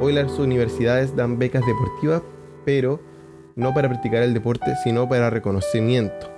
Hoy 0.01 0.13
las 0.13 0.39
universidades 0.39 1.17
dan 1.17 1.41
becas 1.41 1.67
deportivas, 1.67 2.23
pero 2.65 3.01
no 3.57 3.75
para 3.75 3.89
practicar 3.89 4.23
el 4.23 4.33
deporte, 4.33 4.77
sino 4.85 5.09
para 5.09 5.29
reconocimiento. 5.29 6.31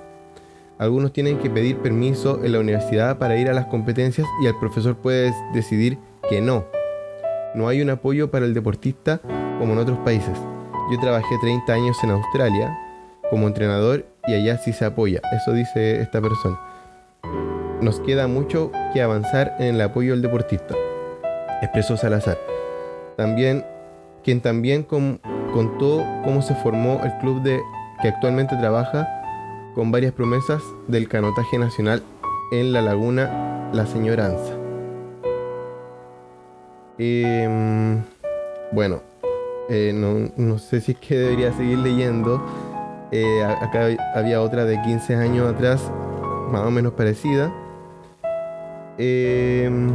Algunos 0.79 1.13
tienen 1.13 1.39
que 1.39 1.51
pedir 1.51 1.77
permiso 1.77 2.43
en 2.43 2.53
la 2.53 2.61
universidad 2.61 3.19
para 3.19 3.37
ir 3.37 3.51
a 3.51 3.53
las 3.53 3.67
competencias 3.67 4.27
y 4.43 4.47
el 4.47 4.57
profesor 4.59 4.97
puede 4.97 5.35
decidir 5.53 5.99
que 6.31 6.41
no. 6.41 6.65
No 7.55 7.69
hay 7.69 7.83
un 7.83 7.91
apoyo 7.91 8.31
para 8.31 8.47
el 8.47 8.55
deportista 8.55 9.21
como 9.59 9.75
en 9.75 9.79
otros 9.79 9.99
países. 9.99 10.39
Yo 10.91 10.99
trabajé 10.99 11.37
30 11.43 11.71
años 11.71 12.03
en 12.03 12.11
Australia 12.13 12.79
como 13.29 13.47
entrenador 13.47 14.07
y 14.27 14.33
allá 14.33 14.57
sí 14.57 14.73
se 14.73 14.87
apoya. 14.87 15.21
Eso 15.33 15.53
dice 15.53 16.01
esta 16.01 16.23
persona. 16.23 16.59
Nos 17.83 18.01
queda 18.01 18.27
mucho 18.27 18.73
que 18.95 19.03
avanzar 19.03 19.55
en 19.59 19.75
el 19.75 19.81
apoyo 19.83 20.15
al 20.15 20.23
deportista, 20.23 20.75
expresó 21.61 21.99
Salazar. 21.99 22.39
También, 23.17 23.65
quien 24.25 24.41
también 24.41 24.83
contó 24.85 26.05
cómo 26.25 26.43
se 26.43 26.55
formó 26.57 27.01
el 27.05 27.13
club 27.19 27.43
de 27.43 27.61
que 28.03 28.09
actualmente 28.09 28.57
trabaja 28.57 29.09
con 29.75 29.93
varias 29.93 30.13
promesas 30.13 30.63
del 30.89 31.09
canotaje 31.09 31.59
nacional 31.59 32.03
en 32.51 32.73
la 32.73 32.83
laguna 32.83 33.71
La 33.73 33.87
Señoranza. 33.87 34.55
Em, 36.99 38.03
bueno, 38.73 39.01
eh, 39.69 39.93
no, 40.37 40.59
sé 40.59 40.81
si 40.81 40.93
es 40.93 40.99
que 40.99 41.17
debería 41.17 41.53
seguir 41.53 41.79
leyendo, 41.79 42.43
Eh, 43.13 43.43
acá 43.43 43.89
había 44.15 44.41
otra 44.41 44.65
de 44.65 44.81
15 44.83 45.17
años 45.17 45.53
atrás, 45.53 45.91
más 46.53 46.65
o 46.65 46.71
menos 46.71 46.93
parecida. 46.93 47.53
Em, 48.99 49.91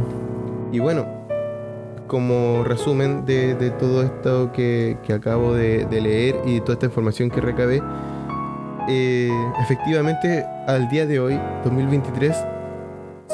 y 0.70 0.78
bueno, 0.80 1.06
como 2.06 2.64
resumen 2.64 3.24
de, 3.26 3.54
todo 3.78 4.02
esto 4.02 4.52
que, 4.52 4.96
acabo 5.14 5.54
de, 5.54 5.86
leer 5.90 6.36
y 6.44 6.60
toda 6.60 6.74
esta 6.74 6.86
información 6.86 7.30
que 7.30 7.40
recabé, 7.40 7.82
eh, 8.88 9.30
efectivamente 9.60 10.44
al 10.66 10.88
día 10.88 11.06
de 11.06 11.18
hoy, 11.18 11.40
2023, 11.64 12.36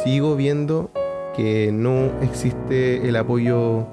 sigo 0.04 0.36
viendo 0.36 0.90
que 1.36 1.70
no 1.72 2.10
existe 2.22 3.08
el 3.08 3.16
apoyo, 3.16 3.86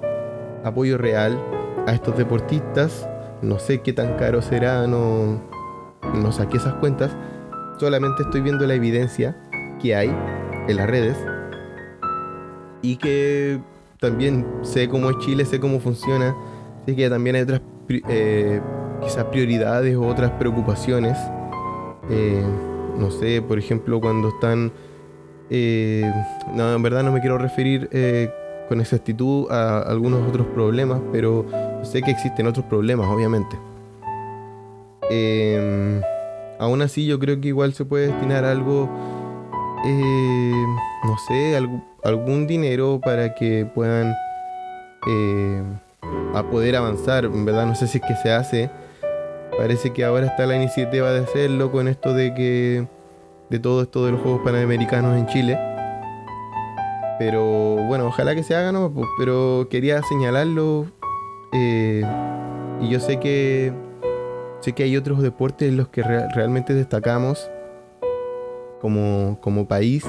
apoyo 0.64 0.98
real 0.98 1.40
a 1.88 1.94
estos 1.94 2.18
deportistas. 2.18 3.08
No 3.42 3.60
sé 3.60 3.80
qué 3.80 3.94
tan 3.94 4.18
caro 4.18 4.42
será, 4.42 4.86
no, 4.88 5.42
no 6.14 6.32
saqué 6.32 6.58
esas 6.58 6.74
cuentas. 6.76 7.12
Solamente 7.80 8.24
estoy 8.24 8.42
viendo 8.42 8.68
la 8.68 8.74
evidencia 8.74 9.36
que 9.82 9.96
hay 9.96 10.14
en 10.68 10.76
las 10.76 10.88
redes 10.88 11.18
y 12.82 12.98
que 12.98 13.60
también 14.00 14.46
sé 14.62 14.90
cómo 14.90 15.10
es 15.10 15.18
Chile, 15.20 15.46
sé 15.46 15.60
cómo 15.60 15.80
funciona. 15.80 16.36
Así 16.82 16.96
que 16.96 17.10
también 17.10 17.36
hay 17.36 17.42
otras 17.44 17.62
eh, 17.90 18.62
quizás 19.02 19.26
prioridades 19.26 19.96
o 19.96 20.08
otras 20.08 20.32
preocupaciones. 20.32 21.18
Eh, 22.10 22.44
no 22.98 23.12
sé, 23.12 23.42
por 23.42 23.60
ejemplo, 23.60 24.02
cuando 24.02 24.30
están 24.30 24.72
eh, 25.50 26.12
no, 26.54 26.76
en 26.76 26.84
verdad 26.84 27.04
no 27.04 27.12
me 27.12 27.22
quiero 27.22 27.38
referir 27.38 27.90
eh, 27.92 28.30
con 28.68 28.82
exactitud 28.82 29.50
a 29.50 29.80
algunos 29.80 30.28
otros 30.28 30.46
problemas, 30.48 31.02
pero 31.12 31.46
sé 31.84 32.02
que 32.02 32.12
existen 32.12 32.46
otros 32.46 32.66
problemas, 32.66 33.08
obviamente. 33.08 33.58
Em, 35.10 36.02
aún 36.60 36.82
así, 36.84 37.08
yo 37.08 37.18
creo 37.18 37.42
que 37.42 37.48
igual 37.48 37.74
se 37.74 37.84
puede 37.84 38.08
destinar 38.08 38.46
algo, 38.46 38.88
eh, 39.86 40.66
no 41.04 41.18
sé, 41.28 41.58
algún 42.04 42.48
dinero 42.48 43.00
para 43.04 43.34
que 43.36 43.66
puedan 43.74 44.16
a 46.34 46.44
poder 46.44 46.76
avanzar. 46.76 47.26
En 47.26 47.46
verdad, 47.46 47.66
no 47.66 47.76
sé 47.76 47.88
si 47.88 48.00
es 48.00 48.04
que 48.06 48.16
se 48.16 48.32
hace. 48.32 48.70
Parece 49.58 49.92
que 49.92 50.06
ahora 50.06 50.28
está 50.28 50.46
la 50.46 50.56
iniciativa 50.56 51.12
de 51.12 51.24
hacerlo 51.24 51.72
con 51.72 51.88
esto 51.88 52.14
de 52.14 52.34
que 52.34 52.88
de 53.50 53.60
todo 53.60 53.82
esto 53.82 54.06
de 54.06 54.12
los 54.12 54.22
Juegos 54.22 54.42
Panamericanos 54.44 55.18
en 55.18 55.28
Chile. 55.28 55.60
Pero 57.18 57.76
bueno, 57.88 58.08
ojalá 58.08 58.36
que 58.36 58.44
se 58.44 58.56
haga, 58.56 58.72
¿no? 58.72 58.94
Pero 59.18 59.68
quería 59.70 60.02
señalarlo. 60.04 60.86
Eh, 61.52 62.04
y 62.82 62.90
yo 62.90 63.00
sé 63.00 63.20
que 63.20 63.74
sé 64.62 64.74
que 64.74 64.84
hay 64.84 64.96
otros 64.96 65.22
deportes 65.22 65.70
en 65.70 65.78
los 65.78 65.88
que 65.90 66.04
realmente 66.04 66.74
destacamos 66.74 67.50
como, 68.82 69.38
como 69.42 69.68
país. 69.68 70.06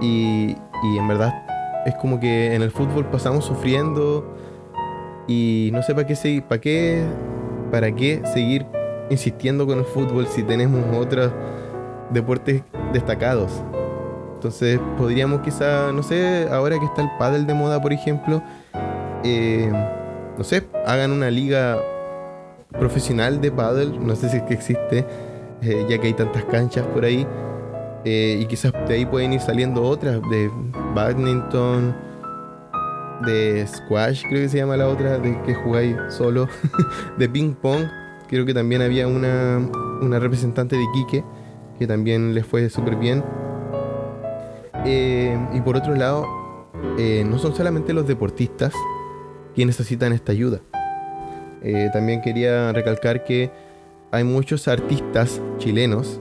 Y, 0.00 0.56
y 0.82 0.98
en 0.98 1.08
verdad 1.08 1.46
es 1.86 1.94
como 1.96 2.20
que 2.20 2.54
en 2.54 2.62
el 2.62 2.70
fútbol 2.70 3.06
pasamos 3.06 3.44
sufriendo. 3.44 4.36
Y 5.26 5.70
no 5.72 5.82
sé 5.82 5.94
para 5.94 6.06
qué 6.06 6.16
seguir, 6.16 6.44
qué, 6.60 7.04
para 7.70 7.92
qué 7.92 8.22
seguir 8.32 8.66
insistiendo 9.10 9.66
con 9.66 9.78
el 9.78 9.84
fútbol 9.84 10.26
si 10.26 10.42
tenemos 10.42 10.82
otras 10.96 11.30
deportes 12.10 12.62
destacados. 12.92 13.62
Entonces 14.34 14.80
podríamos 14.96 15.42
quizá, 15.42 15.92
no 15.92 16.02
sé, 16.02 16.48
ahora 16.50 16.78
que 16.78 16.86
está 16.86 17.02
el 17.02 17.10
pádel 17.18 17.46
de 17.46 17.54
moda, 17.54 17.80
por 17.80 17.92
ejemplo, 17.92 18.42
eh, 19.22 19.70
no 20.38 20.44
sé, 20.44 20.66
hagan 20.86 21.12
una 21.12 21.30
liga 21.30 21.78
profesional 22.70 23.40
de 23.40 23.52
pádel, 23.52 24.04
no 24.04 24.16
sé 24.16 24.30
si 24.30 24.38
es 24.38 24.42
que 24.44 24.54
existe, 24.54 25.04
eh, 25.62 25.86
ya 25.88 25.98
que 25.98 26.08
hay 26.08 26.14
tantas 26.14 26.44
canchas 26.44 26.86
por 26.86 27.04
ahí, 27.04 27.26
eh, 28.04 28.38
y 28.40 28.46
quizás 28.46 28.72
de 28.88 28.94
ahí 28.94 29.06
pueden 29.06 29.32
ir 29.32 29.40
saliendo 29.40 29.82
otras, 29.82 30.20
de 30.30 30.50
badminton, 30.94 31.94
de 33.26 33.66
squash, 33.66 34.22
creo 34.22 34.42
que 34.42 34.48
se 34.48 34.58
llama 34.58 34.76
la 34.76 34.88
otra, 34.88 35.18
de 35.18 35.40
que 35.42 35.54
jugáis 35.54 35.96
solo, 36.08 36.48
de 37.18 37.28
ping 37.28 37.52
pong, 37.54 37.84
creo 38.28 38.46
que 38.46 38.54
también 38.54 38.80
había 38.80 39.06
una, 39.06 39.58
una 40.00 40.18
representante 40.18 40.76
de 40.76 40.84
Quique 40.94 41.24
que 41.78 41.86
también 41.86 42.34
les 42.34 42.44
fue 42.44 42.68
súper 42.68 42.96
bien. 42.96 43.24
Eh, 44.84 45.38
y 45.54 45.60
por 45.62 45.76
otro 45.76 45.94
lado, 45.94 46.26
no 47.24 47.38
son 47.38 47.54
solamente 47.54 47.94
los 47.94 48.06
deportistas 48.06 48.74
quienes 49.54 49.78
necesitan 49.78 50.12
esta 50.12 50.32
ayuda. 50.32 50.60
También 51.94 52.20
quería 52.20 52.70
recalcar 52.72 53.24
que 53.24 53.50
hay 54.12 54.24
muchos 54.24 54.68
artistas 54.68 55.40
chilenos 55.58 56.20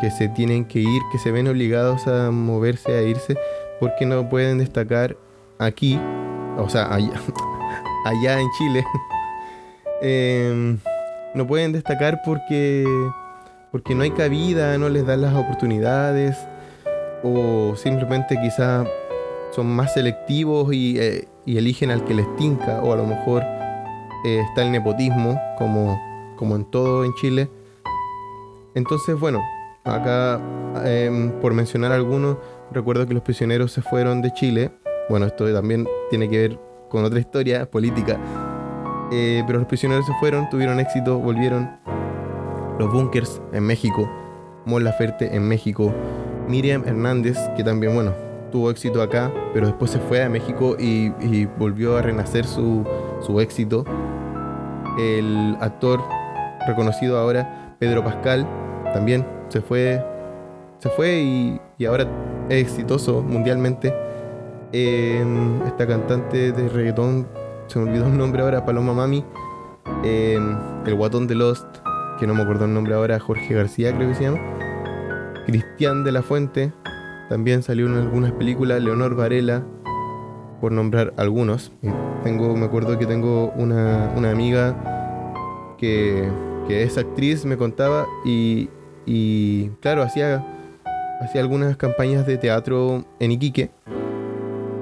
que 0.00 0.10
se 0.10 0.28
tienen 0.28 0.64
que 0.64 0.80
ir, 0.80 1.02
que 1.12 1.18
se 1.18 1.30
ven 1.30 1.46
obligados 1.46 2.06
a 2.06 2.30
moverse, 2.30 2.96
a 2.96 3.02
irse, 3.02 3.36
porque 3.78 4.06
no 4.06 4.28
pueden 4.28 4.58
destacar 4.58 5.16
aquí, 5.58 5.98
o 6.58 6.68
sea, 6.68 6.92
allá, 6.92 7.12
allá 8.04 8.40
en 8.40 8.48
Chile. 8.58 8.84
no 11.34 11.46
pueden 11.46 11.72
destacar 11.72 12.22
porque 12.24 12.84
porque 13.72 13.94
no 13.94 14.02
hay 14.02 14.10
cabida, 14.10 14.76
no 14.76 14.90
les 14.90 15.06
dan 15.06 15.22
las 15.22 15.34
oportunidades 15.34 16.36
o 17.24 17.74
simplemente 17.74 18.38
quizá 18.40 18.84
son 19.50 19.66
más 19.66 19.94
selectivos 19.94 20.72
y, 20.72 20.98
eh, 20.98 21.28
eligen 21.46 21.90
al 21.90 22.04
que 22.04 22.14
les 22.14 22.36
tinca 22.36 22.82
o 22.82 22.92
a 22.92 22.96
lo 22.96 23.06
mejor 23.06 23.42
eh, 24.24 24.42
está 24.48 24.62
el 24.62 24.70
nepotismo 24.70 25.40
como, 25.56 25.98
como 26.42 26.56
en 26.56 26.64
todo 26.64 27.04
en 27.04 27.14
Chile. 27.14 27.48
Entonces, 28.74 29.16
bueno, 29.16 29.40
acá 29.84 30.40
em, 30.84 31.30
por 31.40 31.54
mencionar 31.54 31.92
algunos, 31.92 32.36
recuerdo 32.72 33.06
que 33.06 33.14
los 33.14 33.22
prisioneros 33.22 33.70
se 33.70 33.80
fueron 33.80 34.22
de 34.22 34.32
Chile. 34.32 34.72
Bueno, 35.08 35.26
esto 35.26 35.52
también 35.54 35.86
tiene 36.10 36.28
que 36.28 36.48
ver 36.48 36.60
con 36.88 37.04
otra 37.04 37.20
historia 37.20 37.70
política. 37.70 38.18
Eh, 39.12 39.44
pero 39.46 39.60
los 39.60 39.68
prisioneros 39.68 40.04
se 40.04 40.12
fueron, 40.14 40.50
tuvieron 40.50 40.80
éxito, 40.80 41.16
volvieron 41.16 41.78
los 42.80 42.92
Bunkers 42.92 43.40
en 43.52 43.62
México, 43.62 44.10
Mon 44.66 44.82
Laferte 44.82 45.36
en 45.36 45.46
México, 45.46 45.94
Miriam 46.48 46.82
Hernández, 46.84 47.38
que 47.56 47.62
también, 47.62 47.94
bueno, 47.94 48.14
tuvo 48.50 48.68
éxito 48.68 49.00
acá, 49.00 49.32
pero 49.54 49.68
después 49.68 49.92
se 49.92 50.00
fue 50.00 50.24
a 50.24 50.28
México 50.28 50.74
y, 50.76 51.44
volvió 51.56 51.96
a 51.98 52.02
renacer 52.02 52.44
su, 52.46 52.84
éxito. 53.38 53.84
El 54.98 55.56
actor 55.60 56.02
reconocido 56.66 57.18
ahora, 57.18 57.76
Pedro 57.78 58.04
Pascal, 58.04 58.46
también 58.92 59.26
se 59.48 59.60
fue, 59.60 60.04
se 60.78 60.88
fue 60.90 61.20
y, 61.20 61.60
ahora 61.86 62.06
es 62.48 62.62
exitoso 62.62 63.22
mundialmente. 63.22 63.94
Em, 64.72 65.62
esta 65.66 65.86
cantante 65.86 66.52
de 66.52 66.68
reggaetón, 66.68 67.26
se 67.66 67.78
me 67.78 67.90
olvidó 67.90 68.06
el 68.06 68.16
nombre 68.16 68.42
ahora, 68.42 68.64
Paloma 68.64 68.94
Mami, 68.94 69.24
em, 70.04 70.56
el 70.86 70.94
guatón 70.94 71.26
de 71.26 71.34
Lost, 71.34 71.66
que 72.18 72.26
no 72.26 72.34
me 72.34 72.42
acuerdo 72.42 72.64
el 72.64 72.74
nombre 72.74 72.94
ahora, 72.94 73.18
Jorge 73.18 73.54
García 73.54 73.94
creo 73.94 74.08
que 74.08 74.14
se 74.14 74.24
llama. 74.24 74.40
Cristian 75.46 76.04
de 76.04 76.12
la 76.12 76.22
Fuente, 76.22 76.72
también 77.28 77.62
salió 77.62 77.86
en 77.86 77.96
algunas 77.96 78.32
películas, 78.32 78.82
Leonor 78.82 79.16
Varela, 79.16 79.62
por 80.60 80.70
nombrar 80.70 81.12
algunos. 81.16 81.72
Tengo, 82.22 82.54
me 82.56 82.66
acuerdo 82.66 82.96
que 82.96 83.06
tengo 83.06 83.50
una, 83.56 84.30
amiga 84.30 84.76
que, 85.78 86.28
que, 86.68 86.82
es 86.82 86.98
actriz, 86.98 87.44
me 87.44 87.56
contaba, 87.56 88.06
y, 88.24 88.68
y 89.06 89.68
claro, 89.80 90.02
hacía, 90.02 90.44
hacía 91.20 91.40
algunas 91.40 91.76
campañas 91.76 92.26
de 92.26 92.38
teatro 92.38 93.04
en 93.20 93.32
Iquique, 93.32 93.70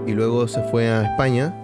y 0.07 0.12
luego 0.12 0.49
se 0.49 0.62
fue 0.62 0.88
a 0.88 1.03
España 1.03 1.55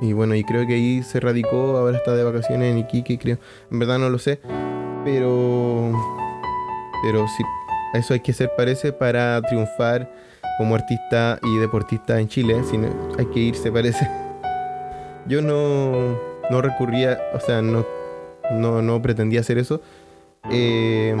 y 0.00 0.14
bueno, 0.14 0.34
y 0.34 0.44
creo 0.44 0.66
que 0.66 0.74
ahí 0.74 1.02
se 1.02 1.20
radicó, 1.20 1.76
ahora 1.76 1.98
está 1.98 2.14
de 2.14 2.24
vacaciones 2.24 2.72
en 2.72 2.78
Iquique, 2.78 3.18
creo. 3.18 3.38
En 3.70 3.78
verdad 3.78 3.98
no 3.98 4.08
lo 4.08 4.18
sé. 4.18 4.40
Pero. 5.04 5.92
Pero 7.02 7.26
sí, 7.28 7.44
eso 7.94 8.14
hay 8.14 8.20
que 8.20 8.32
ser, 8.32 8.50
parece, 8.56 8.92
para 8.92 9.40
triunfar 9.42 10.10
como 10.58 10.74
artista 10.74 11.38
y 11.42 11.58
deportista 11.58 12.18
en 12.18 12.28
Chile. 12.28 12.56
hay 13.18 13.26
que 13.26 13.40
irse, 13.40 13.70
parece. 13.70 14.08
Yo 15.26 15.42
no, 15.42 16.18
no 16.50 16.62
recurría, 16.62 17.18
o 17.34 17.40
sea, 17.40 17.60
no, 17.60 17.84
no, 18.52 19.02
pretendía 19.02 19.40
hacer 19.40 19.58
eso. 19.58 19.80
Eh, 20.50 21.14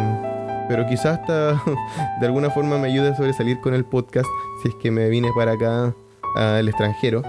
pero 0.68 0.86
quizás 0.86 1.18
hasta 1.18 1.62
de 2.20 2.26
alguna 2.26 2.50
forma 2.50 2.78
me 2.78 2.88
ayude 2.88 3.08
a 3.08 3.16
sobresalir 3.16 3.60
con 3.60 3.74
el 3.74 3.84
podcast 3.84 4.28
si 4.62 4.68
es 4.68 4.74
que 4.76 4.90
me 4.90 5.08
vine 5.08 5.28
para 5.34 5.52
acá 5.52 5.94
al 6.36 6.68
extranjero. 6.68 7.22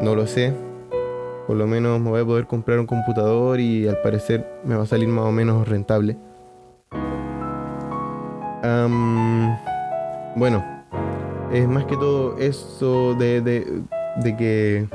No 0.00 0.14
lo 0.14 0.26
sé, 0.26 0.54
por 1.48 1.56
lo 1.56 1.66
menos 1.66 1.98
me 1.98 2.10
voy 2.10 2.20
a 2.20 2.24
poder 2.24 2.46
comprar 2.46 2.78
un 2.78 2.86
computador 2.86 3.58
y 3.58 3.88
al 3.88 4.00
parecer 4.02 4.46
me 4.64 4.76
va 4.76 4.82
a 4.84 4.86
salir 4.86 5.08
más 5.08 5.24
o 5.24 5.32
menos 5.32 5.66
rentable. 5.66 6.16
bueno, 10.36 10.64
es 11.52 11.66
más 11.66 11.84
que 11.86 11.96
todo 11.96 12.38
eso 12.38 13.14
de, 13.14 13.40
de, 13.40 14.36
que... 14.36 14.86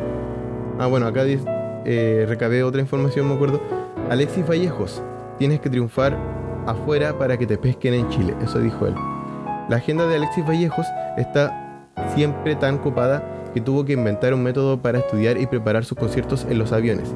Ah, 0.80 0.88
bueno, 0.88 1.08
acá 1.08 1.24
eh, 1.26 2.26
recabé 2.30 2.64
otra 2.64 2.80
información, 2.80 3.28
me 3.28 3.34
acuerdo. 3.34 3.60
Alexis 4.14 4.48
Vallejos, 4.48 5.02
tienes 5.40 5.60
que 5.60 5.72
triunfar 5.72 6.16
afuera 6.68 7.18
para 7.18 7.36
que 7.36 7.48
te 7.48 7.58
pesquen 7.58 7.96
en 7.96 8.10
Chile, 8.10 8.36
eso 8.44 8.60
dijo 8.60 8.86
él. 8.86 8.94
La 9.70 9.78
agenda 9.78 10.06
de 10.06 10.18
Alexis 10.18 10.46
Vallejos 10.46 10.86
está 11.18 11.88
siempre 12.14 12.56
tan 12.56 12.78
copada 12.78 13.24
que 13.56 13.62
tuvo 13.62 13.86
que 13.86 13.94
inventar 13.94 14.36
un 14.36 14.44
método 14.44 14.80
para 14.80 15.00
estudiar 15.00 15.40
y 15.40 15.48
preparar 15.48 15.84
sus 15.84 15.98
conciertos 15.98 16.46
en 16.48 16.60
los 16.60 16.74
aviones. 16.74 17.12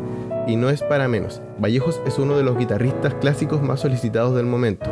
Y 0.47 0.55
no 0.55 0.71
es 0.71 0.81
para 0.81 1.07
menos, 1.07 1.39
Vallejos 1.60 2.01
es 2.07 2.17
uno 2.17 2.36
de 2.36 2.41
los 2.41 2.57
guitarristas 2.57 3.13
clásicos 3.21 3.62
más 3.62 3.79
solicitados 3.79 4.33
del 4.33 4.47
momento, 4.47 4.89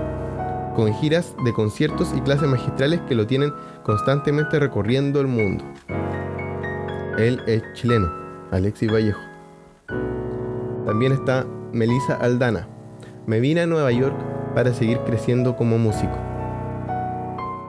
con 0.76 0.94
giras 0.94 1.34
de 1.44 1.54
conciertos 1.54 2.14
y 2.16 2.22
clases 2.22 2.48
magistrales 2.48 3.02
que 3.10 3.16
lo 3.16 3.26
tienen 3.26 3.52
constantemente 3.82 4.60
recorriendo 4.60 5.22
el 5.22 5.28
mundo. 5.28 5.64
Él 7.18 7.42
es 7.48 7.64
chileno, 7.74 8.12
Alexis 8.52 8.94
Vallejo. 8.94 9.22
También 10.86 11.12
está 11.12 11.48
Melissa 11.76 12.16
Aldana. 12.16 12.68
Me 13.28 13.40
vine 13.42 13.62
a 13.62 13.68
Nueva 13.68 13.92
York 13.92 14.16
para 14.56 14.74
seguir 14.74 14.98
creciendo 15.00 15.58
como 15.58 15.78
músico. 15.78 16.18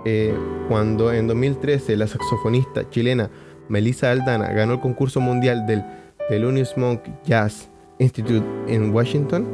Eh, 0.04 0.32
cuando 0.68 1.12
en 1.12 1.26
2013 1.26 1.96
la 1.96 2.06
saxofonista 2.06 2.88
chilena 2.88 3.28
Melissa 3.68 4.12
Aldana 4.12 4.52
ganó 4.52 4.74
el 4.74 4.80
concurso 4.80 5.20
mundial 5.20 5.66
del 5.66 5.84
Thelonious 6.28 6.76
Monk 6.76 7.00
Jazz 7.24 7.68
Institute 7.98 8.46
en 8.68 8.94
Washington, 8.94 9.44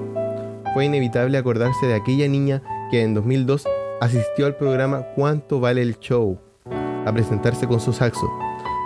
fue 0.74 0.84
inevitable 0.84 1.38
acordarse 1.38 1.86
de 1.86 1.94
aquella 1.94 2.28
niña 2.28 2.62
que 2.90 3.02
en 3.02 3.14
2002 3.14 3.64
asistió 4.02 4.44
al 4.44 4.56
programa 4.56 5.06
¿Cuánto 5.14 5.60
vale 5.60 5.80
el 5.80 5.98
show? 5.98 6.38
a 7.06 7.12
presentarse 7.12 7.66
con 7.66 7.80
su 7.80 7.92
saxo. 7.92 8.30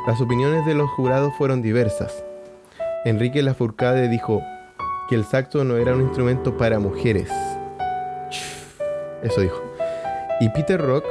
Las 0.06 0.20
opiniones 0.20 0.64
de 0.64 0.74
los 0.74 0.88
jurados 0.90 1.32
fueron 1.36 1.60
diversas. 1.60 2.24
Enrique 3.04 3.42
Lafourcade 3.42 4.08
dijo 4.08 4.40
que 5.08 5.14
el 5.14 5.24
saxo 5.24 5.64
no 5.64 5.76
era 5.76 5.94
un 5.94 6.02
instrumento 6.02 6.56
para 6.56 6.78
mujeres. 6.78 7.30
Eso 9.22 9.40
dijo. 9.40 9.62
Y 10.40 10.48
Peter 10.50 10.80
Rock 10.80 11.04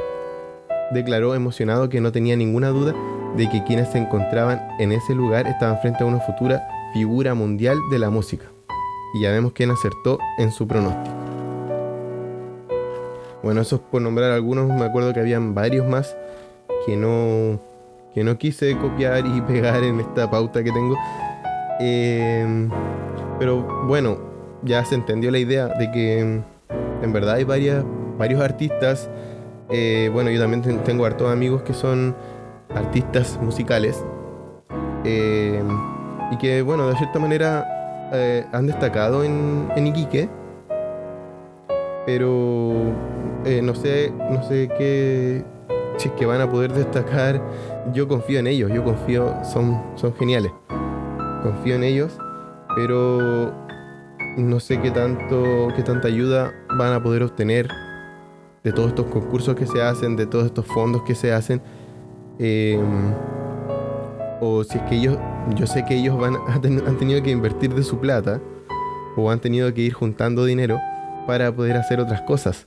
declaró 0.92 1.34
emocionado 1.34 1.88
que 1.88 2.00
no 2.00 2.12
tenía 2.12 2.36
ninguna 2.36 2.68
duda 2.68 2.94
de 3.36 3.48
que 3.48 3.64
quienes 3.64 3.90
se 3.90 3.98
encontraban 3.98 4.60
en 4.78 4.92
ese 4.92 5.14
lugar 5.14 5.46
estaban 5.46 5.78
frente 5.80 6.04
a 6.04 6.06
una 6.06 6.20
futura 6.20 6.66
figura 6.92 7.34
mundial 7.34 7.78
de 7.90 7.98
la 7.98 8.10
música. 8.10 8.46
Y 9.14 9.22
ya 9.22 9.30
vemos 9.30 9.52
quién 9.52 9.70
acertó 9.70 10.18
en 10.38 10.50
su 10.50 10.66
pronóstico. 10.66 11.16
Bueno, 13.42 13.60
eso 13.60 13.76
es 13.76 13.82
por 13.82 14.02
nombrar 14.02 14.32
algunos, 14.32 14.68
me 14.68 14.84
acuerdo 14.84 15.12
que 15.12 15.20
habían 15.20 15.54
varios 15.54 15.86
más 15.86 16.16
que 16.84 16.96
no, 16.96 17.60
que 18.14 18.24
no 18.24 18.38
quise 18.38 18.76
copiar 18.76 19.24
y 19.26 19.40
pegar 19.46 19.82
en 19.84 20.00
esta 20.00 20.30
pauta 20.30 20.64
que 20.64 20.72
tengo. 20.72 20.96
Em, 21.78 22.70
pero 23.38 23.62
bueno, 23.86 24.18
ya 24.62 24.84
se 24.84 24.94
entendió 24.94 25.30
la 25.30 25.38
idea 25.38 25.68
de 25.68 25.90
que 25.90 26.20
en 27.02 27.12
verdad 27.12 27.36
hay 27.36 27.44
varias, 27.44 27.84
varios 28.18 28.40
artistas. 28.40 29.08
Eh, 29.68 30.10
bueno, 30.12 30.30
yo 30.30 30.40
también 30.40 30.62
tengo 30.84 31.04
hartos 31.04 31.30
amigos 31.30 31.62
que 31.62 31.74
son 31.74 32.14
artistas 32.74 33.38
musicales. 33.40 34.04
Em, 35.04 35.68
y 36.32 36.36
que, 36.38 36.62
bueno, 36.62 36.88
de 36.88 36.96
cierta 36.96 37.18
manera 37.18 38.10
eh, 38.12 38.44
han 38.52 38.66
destacado 38.66 39.24
en, 39.24 39.86
Iquique. 39.86 40.28
Pero 42.04 42.72
eh, 43.44 43.60
no 43.62 43.74
sé, 43.74 44.12
no 44.30 44.42
sé 44.44 44.68
qué, 44.78 45.44
si 45.96 46.08
que 46.10 46.24
van 46.24 46.40
a 46.40 46.48
poder 46.48 46.72
destacar, 46.72 47.42
yo 47.92 48.06
confío 48.06 48.38
en 48.38 48.46
ellos, 48.46 48.70
yo 48.72 48.84
confío, 48.84 49.34
son, 49.44 49.82
son 49.96 50.14
geniales. 50.14 50.52
Confío 51.42 51.74
en 51.74 51.82
ellos, 51.82 52.16
pero 52.76 53.52
no 54.36 54.60
sé 54.60 54.80
qué 54.80 54.92
tanto, 54.92 55.68
qué 55.74 55.82
tanta 55.82 56.06
ayuda 56.06 56.52
van 56.76 56.92
a 56.92 57.02
poder 57.02 57.24
obtener 57.24 57.68
de 58.62 58.72
todos 58.72 58.90
estos 58.90 59.06
concursos 59.06 59.56
que 59.56 59.66
se 59.66 59.82
hacen, 59.82 60.14
de 60.14 60.26
todos 60.26 60.46
estos 60.46 60.66
fondos 60.66 61.02
que 61.02 61.16
se 61.16 61.32
hacen. 61.32 61.60
Em, 62.38 63.12
o 64.40 64.62
si 64.62 64.78
es 64.78 64.84
que 64.84 64.96
ellos, 64.96 65.18
yo 65.56 65.66
sé 65.66 65.84
que 65.84 65.96
ellos 65.96 66.16
van, 66.16 66.36
han 66.86 66.96
tenido 66.96 67.20
que 67.22 67.30
invertir 67.30 67.74
de 67.74 67.82
su 67.82 67.98
plata 67.98 68.40
o 69.16 69.30
han 69.30 69.40
tenido 69.40 69.72
que 69.74 69.80
ir 69.80 69.92
juntando 69.92 70.44
dinero 70.44 70.78
para 71.26 71.50
poder 71.50 71.76
hacer 71.76 71.98
otras 71.98 72.20
cosas 72.20 72.66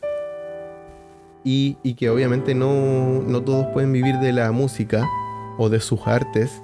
y, 1.44 1.94
que 1.96 2.10
obviamente 2.10 2.54
no, 2.54 3.24
todos 3.42 3.68
pueden 3.68 3.92
vivir 3.92 4.18
de 4.20 4.34
la 4.34 4.52
música 4.52 5.08
o 5.58 5.70
de 5.70 5.80
sus 5.80 6.06
artes, 6.08 6.62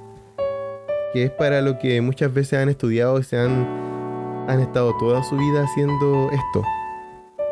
que 1.15 1.23
es 1.23 1.31
para 1.31 1.61
lo 1.61 1.79
que 1.79 2.01
muchas 2.01 2.33
veces 2.33 2.59
han 2.59 2.67
estudiado 2.67 3.17
y 3.19 3.23
se 3.23 3.39
han, 3.39 3.65
han 4.49 4.59
estado 4.59 4.97
toda 4.97 5.23
su 5.23 5.37
vida 5.37 5.63
haciendo 5.63 6.29
esto, 6.29 6.61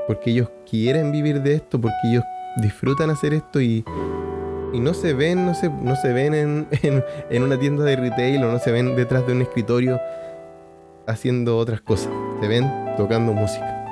porque 0.05 0.31
ellos 0.31 0.49
quieren 0.69 1.13
vivir 1.13 1.41
de 1.41 1.53
esto, 1.55 1.79
porque 1.79 1.95
ellos 2.03 2.25
disfrutan 2.57 3.09
hacer 3.09 3.33
esto 3.33 3.61
y, 3.61 3.85
no 4.73 4.93
se 4.93 5.13
ven, 5.13 5.45
no 5.45 5.53
se, 5.53 5.69
no 5.69 5.95
se 5.95 6.11
ven 6.11 6.33
en, 6.33 6.67
en, 7.29 7.41
una 7.41 7.57
tienda 7.57 7.85
de 7.85 7.95
retail 7.95 8.43
o 8.43 8.51
no 8.51 8.59
se 8.59 8.69
ven 8.73 8.97
detrás 8.97 9.25
de 9.25 9.31
un 9.31 9.41
escritorio 9.41 9.97
haciendo 11.07 11.57
otras 11.57 11.79
cosas, 11.79 12.11
se 12.41 12.47
ven 12.49 12.69
tocando 12.97 13.31
música. 13.31 13.85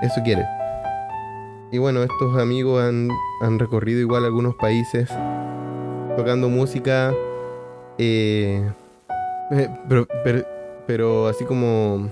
Eso 0.00 0.22
quieren. 0.22 0.46
Y 1.72 1.78
bueno, 1.78 2.04
estos 2.04 2.38
amigos 2.38 2.80
han, 2.84 3.58
recorrido 3.58 3.98
igual 3.98 4.24
algunos 4.24 4.54
países 4.54 5.10
tocando 6.16 6.48
música, 6.48 7.12
eh, 7.98 8.70
eh, 9.50 9.68
pero, 10.86 11.28
así 11.28 11.44
como, 11.44 12.10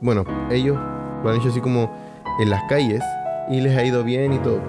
bueno, 0.00 0.24
ellos 0.50 0.76
lo 1.22 1.30
han 1.30 1.36
hecho 1.36 1.48
así 1.48 1.60
como 1.60 1.90
en 2.40 2.50
las 2.50 2.62
calles 2.68 3.02
y 3.48 3.60
les 3.60 3.76
ha 3.76 3.84
ido 3.84 4.04
bien 4.04 4.32
y 4.32 4.38
todo. 4.38 4.60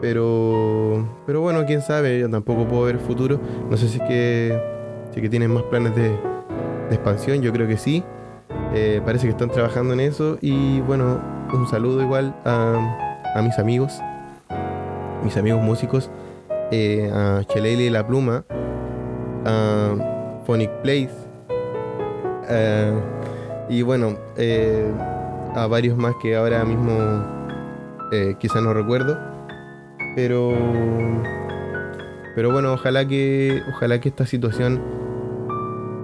Pero, 0.00 1.08
pero 1.26 1.40
bueno, 1.40 1.64
quién 1.66 1.80
sabe, 1.80 2.20
yo 2.20 2.30
tampoco 2.30 2.66
puedo 2.66 2.82
ver 2.84 2.96
el 2.96 3.00
futuro. 3.00 3.40
No 3.70 3.76
sé 3.76 3.88
si 3.88 3.98
es 3.98 4.04
que, 4.04 4.60
si 5.12 5.20
que 5.20 5.28
tienen 5.28 5.52
más 5.52 5.62
planes 5.64 5.94
de, 5.96 6.14
expansión, 6.90 7.42
yo 7.42 7.52
creo 7.52 7.66
que 7.66 7.76
sí. 7.76 8.04
Eh, 8.74 9.00
parece 9.04 9.26
que 9.26 9.30
están 9.30 9.50
trabajando 9.50 9.94
en 9.94 10.00
eso 10.00 10.38
y 10.40 10.80
bueno, 10.80 11.20
un 11.52 11.66
saludo 11.66 12.02
igual 12.02 12.34
a, 12.44 13.42
mis 13.42 13.58
amigos, 13.58 14.00
mis 15.24 15.36
amigos 15.36 15.62
músicos, 15.62 16.10
eh, 16.70 17.10
a 17.12 17.42
Chelele 17.44 17.90
La 17.90 18.06
Pluma, 18.06 18.44
a 19.46 20.42
Phonic 20.44 20.70
Place, 20.82 21.14
eh, 22.48 22.92
y 23.68 23.82
bueno, 23.82 24.16
eh, 24.36 24.92
a 25.54 25.66
varios 25.66 25.96
más 25.96 26.14
que 26.20 26.36
ahora 26.36 26.64
mismo 26.64 27.34
quizás 28.38 28.62
no 28.62 28.72
recuerdo, 28.72 29.18
pero, 30.14 30.52
pero 32.34 32.52
bueno, 32.52 32.72
ojalá 32.72 33.06
que, 33.06 33.62
ojalá 33.74 34.00
que 34.00 34.08
esta 34.08 34.26
situación, 34.26 34.80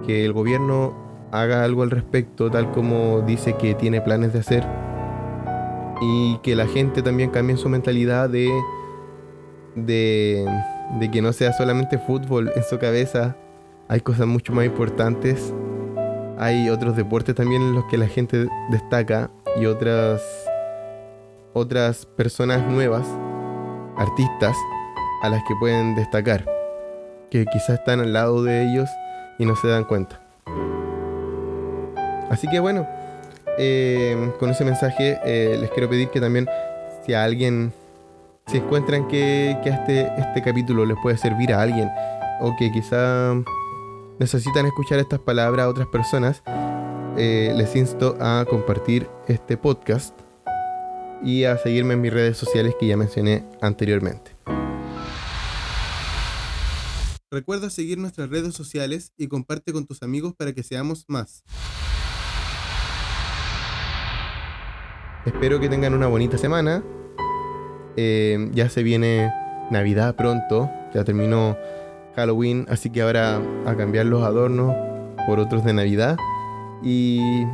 que 0.05 0.25
el 0.25 0.33
gobierno 0.33 1.03
haga 1.33 1.63
algo 1.63 1.81
al 1.81 1.89
respecto, 1.89 2.51
tal 2.51 2.71
como 2.71 3.21
dice 3.21 3.53
que 3.53 3.73
tiene 3.73 4.01
planes 4.01 4.33
de 4.33 4.39
hacer. 4.39 4.63
Y 5.99 6.37
que 6.43 6.55
la 6.55 6.67
gente 6.67 7.01
también 7.01 7.31
cambie 7.31 7.57
su 7.57 7.69
mentalidad 7.69 8.29
de, 8.29 8.51
de, 9.75 10.45
que 11.11 11.21
no 11.21 11.33
sea 11.33 11.53
solamente 11.53 11.97
fútbol 11.97 12.51
en 12.55 12.63
su 12.63 12.79
cabeza. 12.79 13.35
Hay 13.87 14.01
cosas 14.01 14.27
mucho 14.27 14.53
más 14.53 14.65
importantes. 14.65 15.53
Hay 16.37 16.69
otros 16.69 16.95
deportes 16.95 17.35
también 17.35 17.61
en 17.61 17.73
los 17.73 17.85
que 17.85 17.97
la 17.97 18.07
gente 18.07 18.47
destaca 18.69 19.29
y 19.59 19.65
otras, 19.65 20.21
otras 21.53 22.05
personas 22.05 22.65
nuevas, 22.67 23.07
artistas, 23.97 24.55
a 25.21 25.29
las 25.29 25.43
que 25.43 25.55
pueden 25.59 25.95
destacar. 25.95 26.45
Que 27.29 27.45
quizás 27.45 27.79
están 27.79 27.99
al 27.99 28.13
lado 28.13 28.43
de 28.43 28.63
ellos 28.63 28.89
y 29.39 29.45
no 29.45 29.55
se 29.55 29.67
dan 29.67 29.83
cuenta. 29.83 30.21
Así 32.29 32.47
que 32.49 32.59
bueno, 32.59 32.87
eh, 33.57 34.31
con 34.39 34.49
ese 34.49 34.65
mensaje 34.65 35.19
eh, 35.23 35.57
les 35.59 35.69
quiero 35.71 35.89
pedir 35.89 36.09
que 36.09 36.19
también 36.19 36.47
si 37.05 37.13
a 37.13 37.23
alguien, 37.23 37.73
si 38.47 38.57
encuentran 38.57 39.07
que, 39.07 39.51
este, 39.63 40.07
este 40.17 40.41
capítulo 40.43 40.85
les 40.85 40.97
puede 41.01 41.17
servir 41.17 41.53
a 41.53 41.61
alguien 41.61 41.89
o 42.41 42.55
que 42.57 42.71
quizá 42.71 43.33
necesitan 44.19 44.65
escuchar 44.65 44.99
estas 44.99 45.19
palabras 45.19 45.65
a 45.65 45.69
otras 45.69 45.87
personas, 45.87 46.43
eh, 47.17 47.53
les 47.55 47.75
insto 47.75 48.17
a 48.19 48.45
compartir 48.49 49.07
este 49.27 49.57
podcast 49.57 50.19
y 51.23 51.45
a 51.45 51.57
seguirme 51.57 51.93
en 51.93 52.01
mis 52.01 52.13
redes 52.13 52.37
sociales 52.37 52.75
que 52.79 52.87
ya 52.87 52.97
mencioné 52.97 53.45
anteriormente. 53.61 54.35
Recuerda 57.31 57.71
seguir 57.71 57.97
nuestras 57.97 58.29
redes 58.29 58.53
sociales 58.53 59.11
y 59.17 59.27
comparte 59.27 59.73
con 59.73 59.87
tus 59.87 60.03
amigos 60.03 60.35
para 60.35 60.53
que 60.53 60.61
seamos 60.61 61.05
más. 61.07 61.43
Espero 65.25 65.59
que 65.59 65.69
tengan 65.69 65.93
una 65.95 66.07
bonita 66.07 66.37
semana. 66.37 66.83
Eh, 67.97 68.49
ya 68.53 68.69
se 68.69 68.83
viene 68.83 69.31
Navidad 69.71 70.15
pronto. 70.15 70.69
Ya 70.93 71.03
terminó 71.03 71.57
Halloween. 72.15 72.65
Así 72.69 72.89
que 72.89 73.01
ahora 73.01 73.41
a 73.65 73.75
cambiar 73.75 74.05
los 74.05 74.23
adornos 74.23 74.75
por 75.27 75.39
otros 75.39 75.63
de 75.63 75.73
Navidad. 75.73 76.17
Y, 76.83 77.45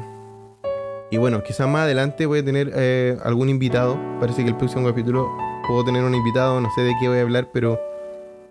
Y 1.12 1.18
bueno, 1.18 1.42
quizás 1.44 1.68
más 1.68 1.84
adelante 1.84 2.26
voy 2.28 2.40
a 2.40 2.46
tener 2.46 2.72
eh, 2.76 3.18
algún 3.24 3.50
invitado. 3.50 4.00
Parece 4.20 4.44
que 4.44 4.50
el 4.50 4.58
próximo 4.58 4.88
capítulo 4.88 5.28
puedo 5.68 5.84
tener 5.84 6.04
un 6.04 6.14
invitado. 6.14 6.62
No 6.62 6.70
sé 6.76 6.82
de 6.82 6.94
qué 7.00 7.08
voy 7.08 7.18
a 7.18 7.22
hablar, 7.22 7.50
pero 7.52 7.80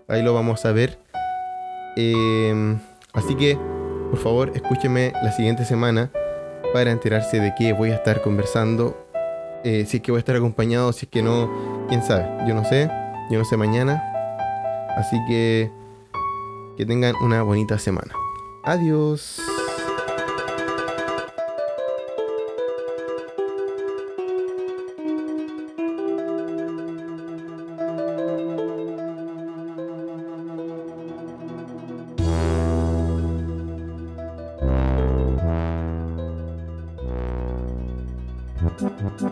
ahí 0.07 0.21
lo 0.23 0.33
vamos 0.33 0.65
a 0.65 0.71
ver. 0.73 0.97
Eh, 1.95 2.77
así 3.13 3.35
que, 3.35 3.57
por 4.09 4.19
favor, 4.19 4.51
escúcheme 4.55 5.13
la 5.23 5.31
siguiente 5.31 5.63
semana 5.65 6.11
para 6.73 6.91
enterarse 6.91 7.39
de 7.39 7.53
qué 7.57 7.73
voy 7.73 7.91
a 7.91 7.95
estar 7.95 8.21
conversando. 8.21 9.07
Eh, 9.63 9.85
si 9.85 9.97
es 9.97 10.03
que 10.03 10.11
voy 10.11 10.19
a 10.19 10.23
estar 10.23 10.35
acompañado, 10.35 10.91
si 10.93 11.05
es 11.05 11.11
que 11.11 11.21
no, 11.21 11.49
quién 11.89 12.03
sabe, 12.03 12.25
yo 12.47 12.53
no 12.53 12.63
sé, 12.63 12.89
yo 13.29 13.39
no 13.39 13.45
sé 13.45 13.57
mañana. 13.57 14.01
Así 14.95 15.17
que 15.27 15.71
que 16.77 16.85
tengan 16.85 17.15
una 17.21 17.41
bonita 17.43 17.77
semana. 17.77 18.13
Adiós. 18.63 19.41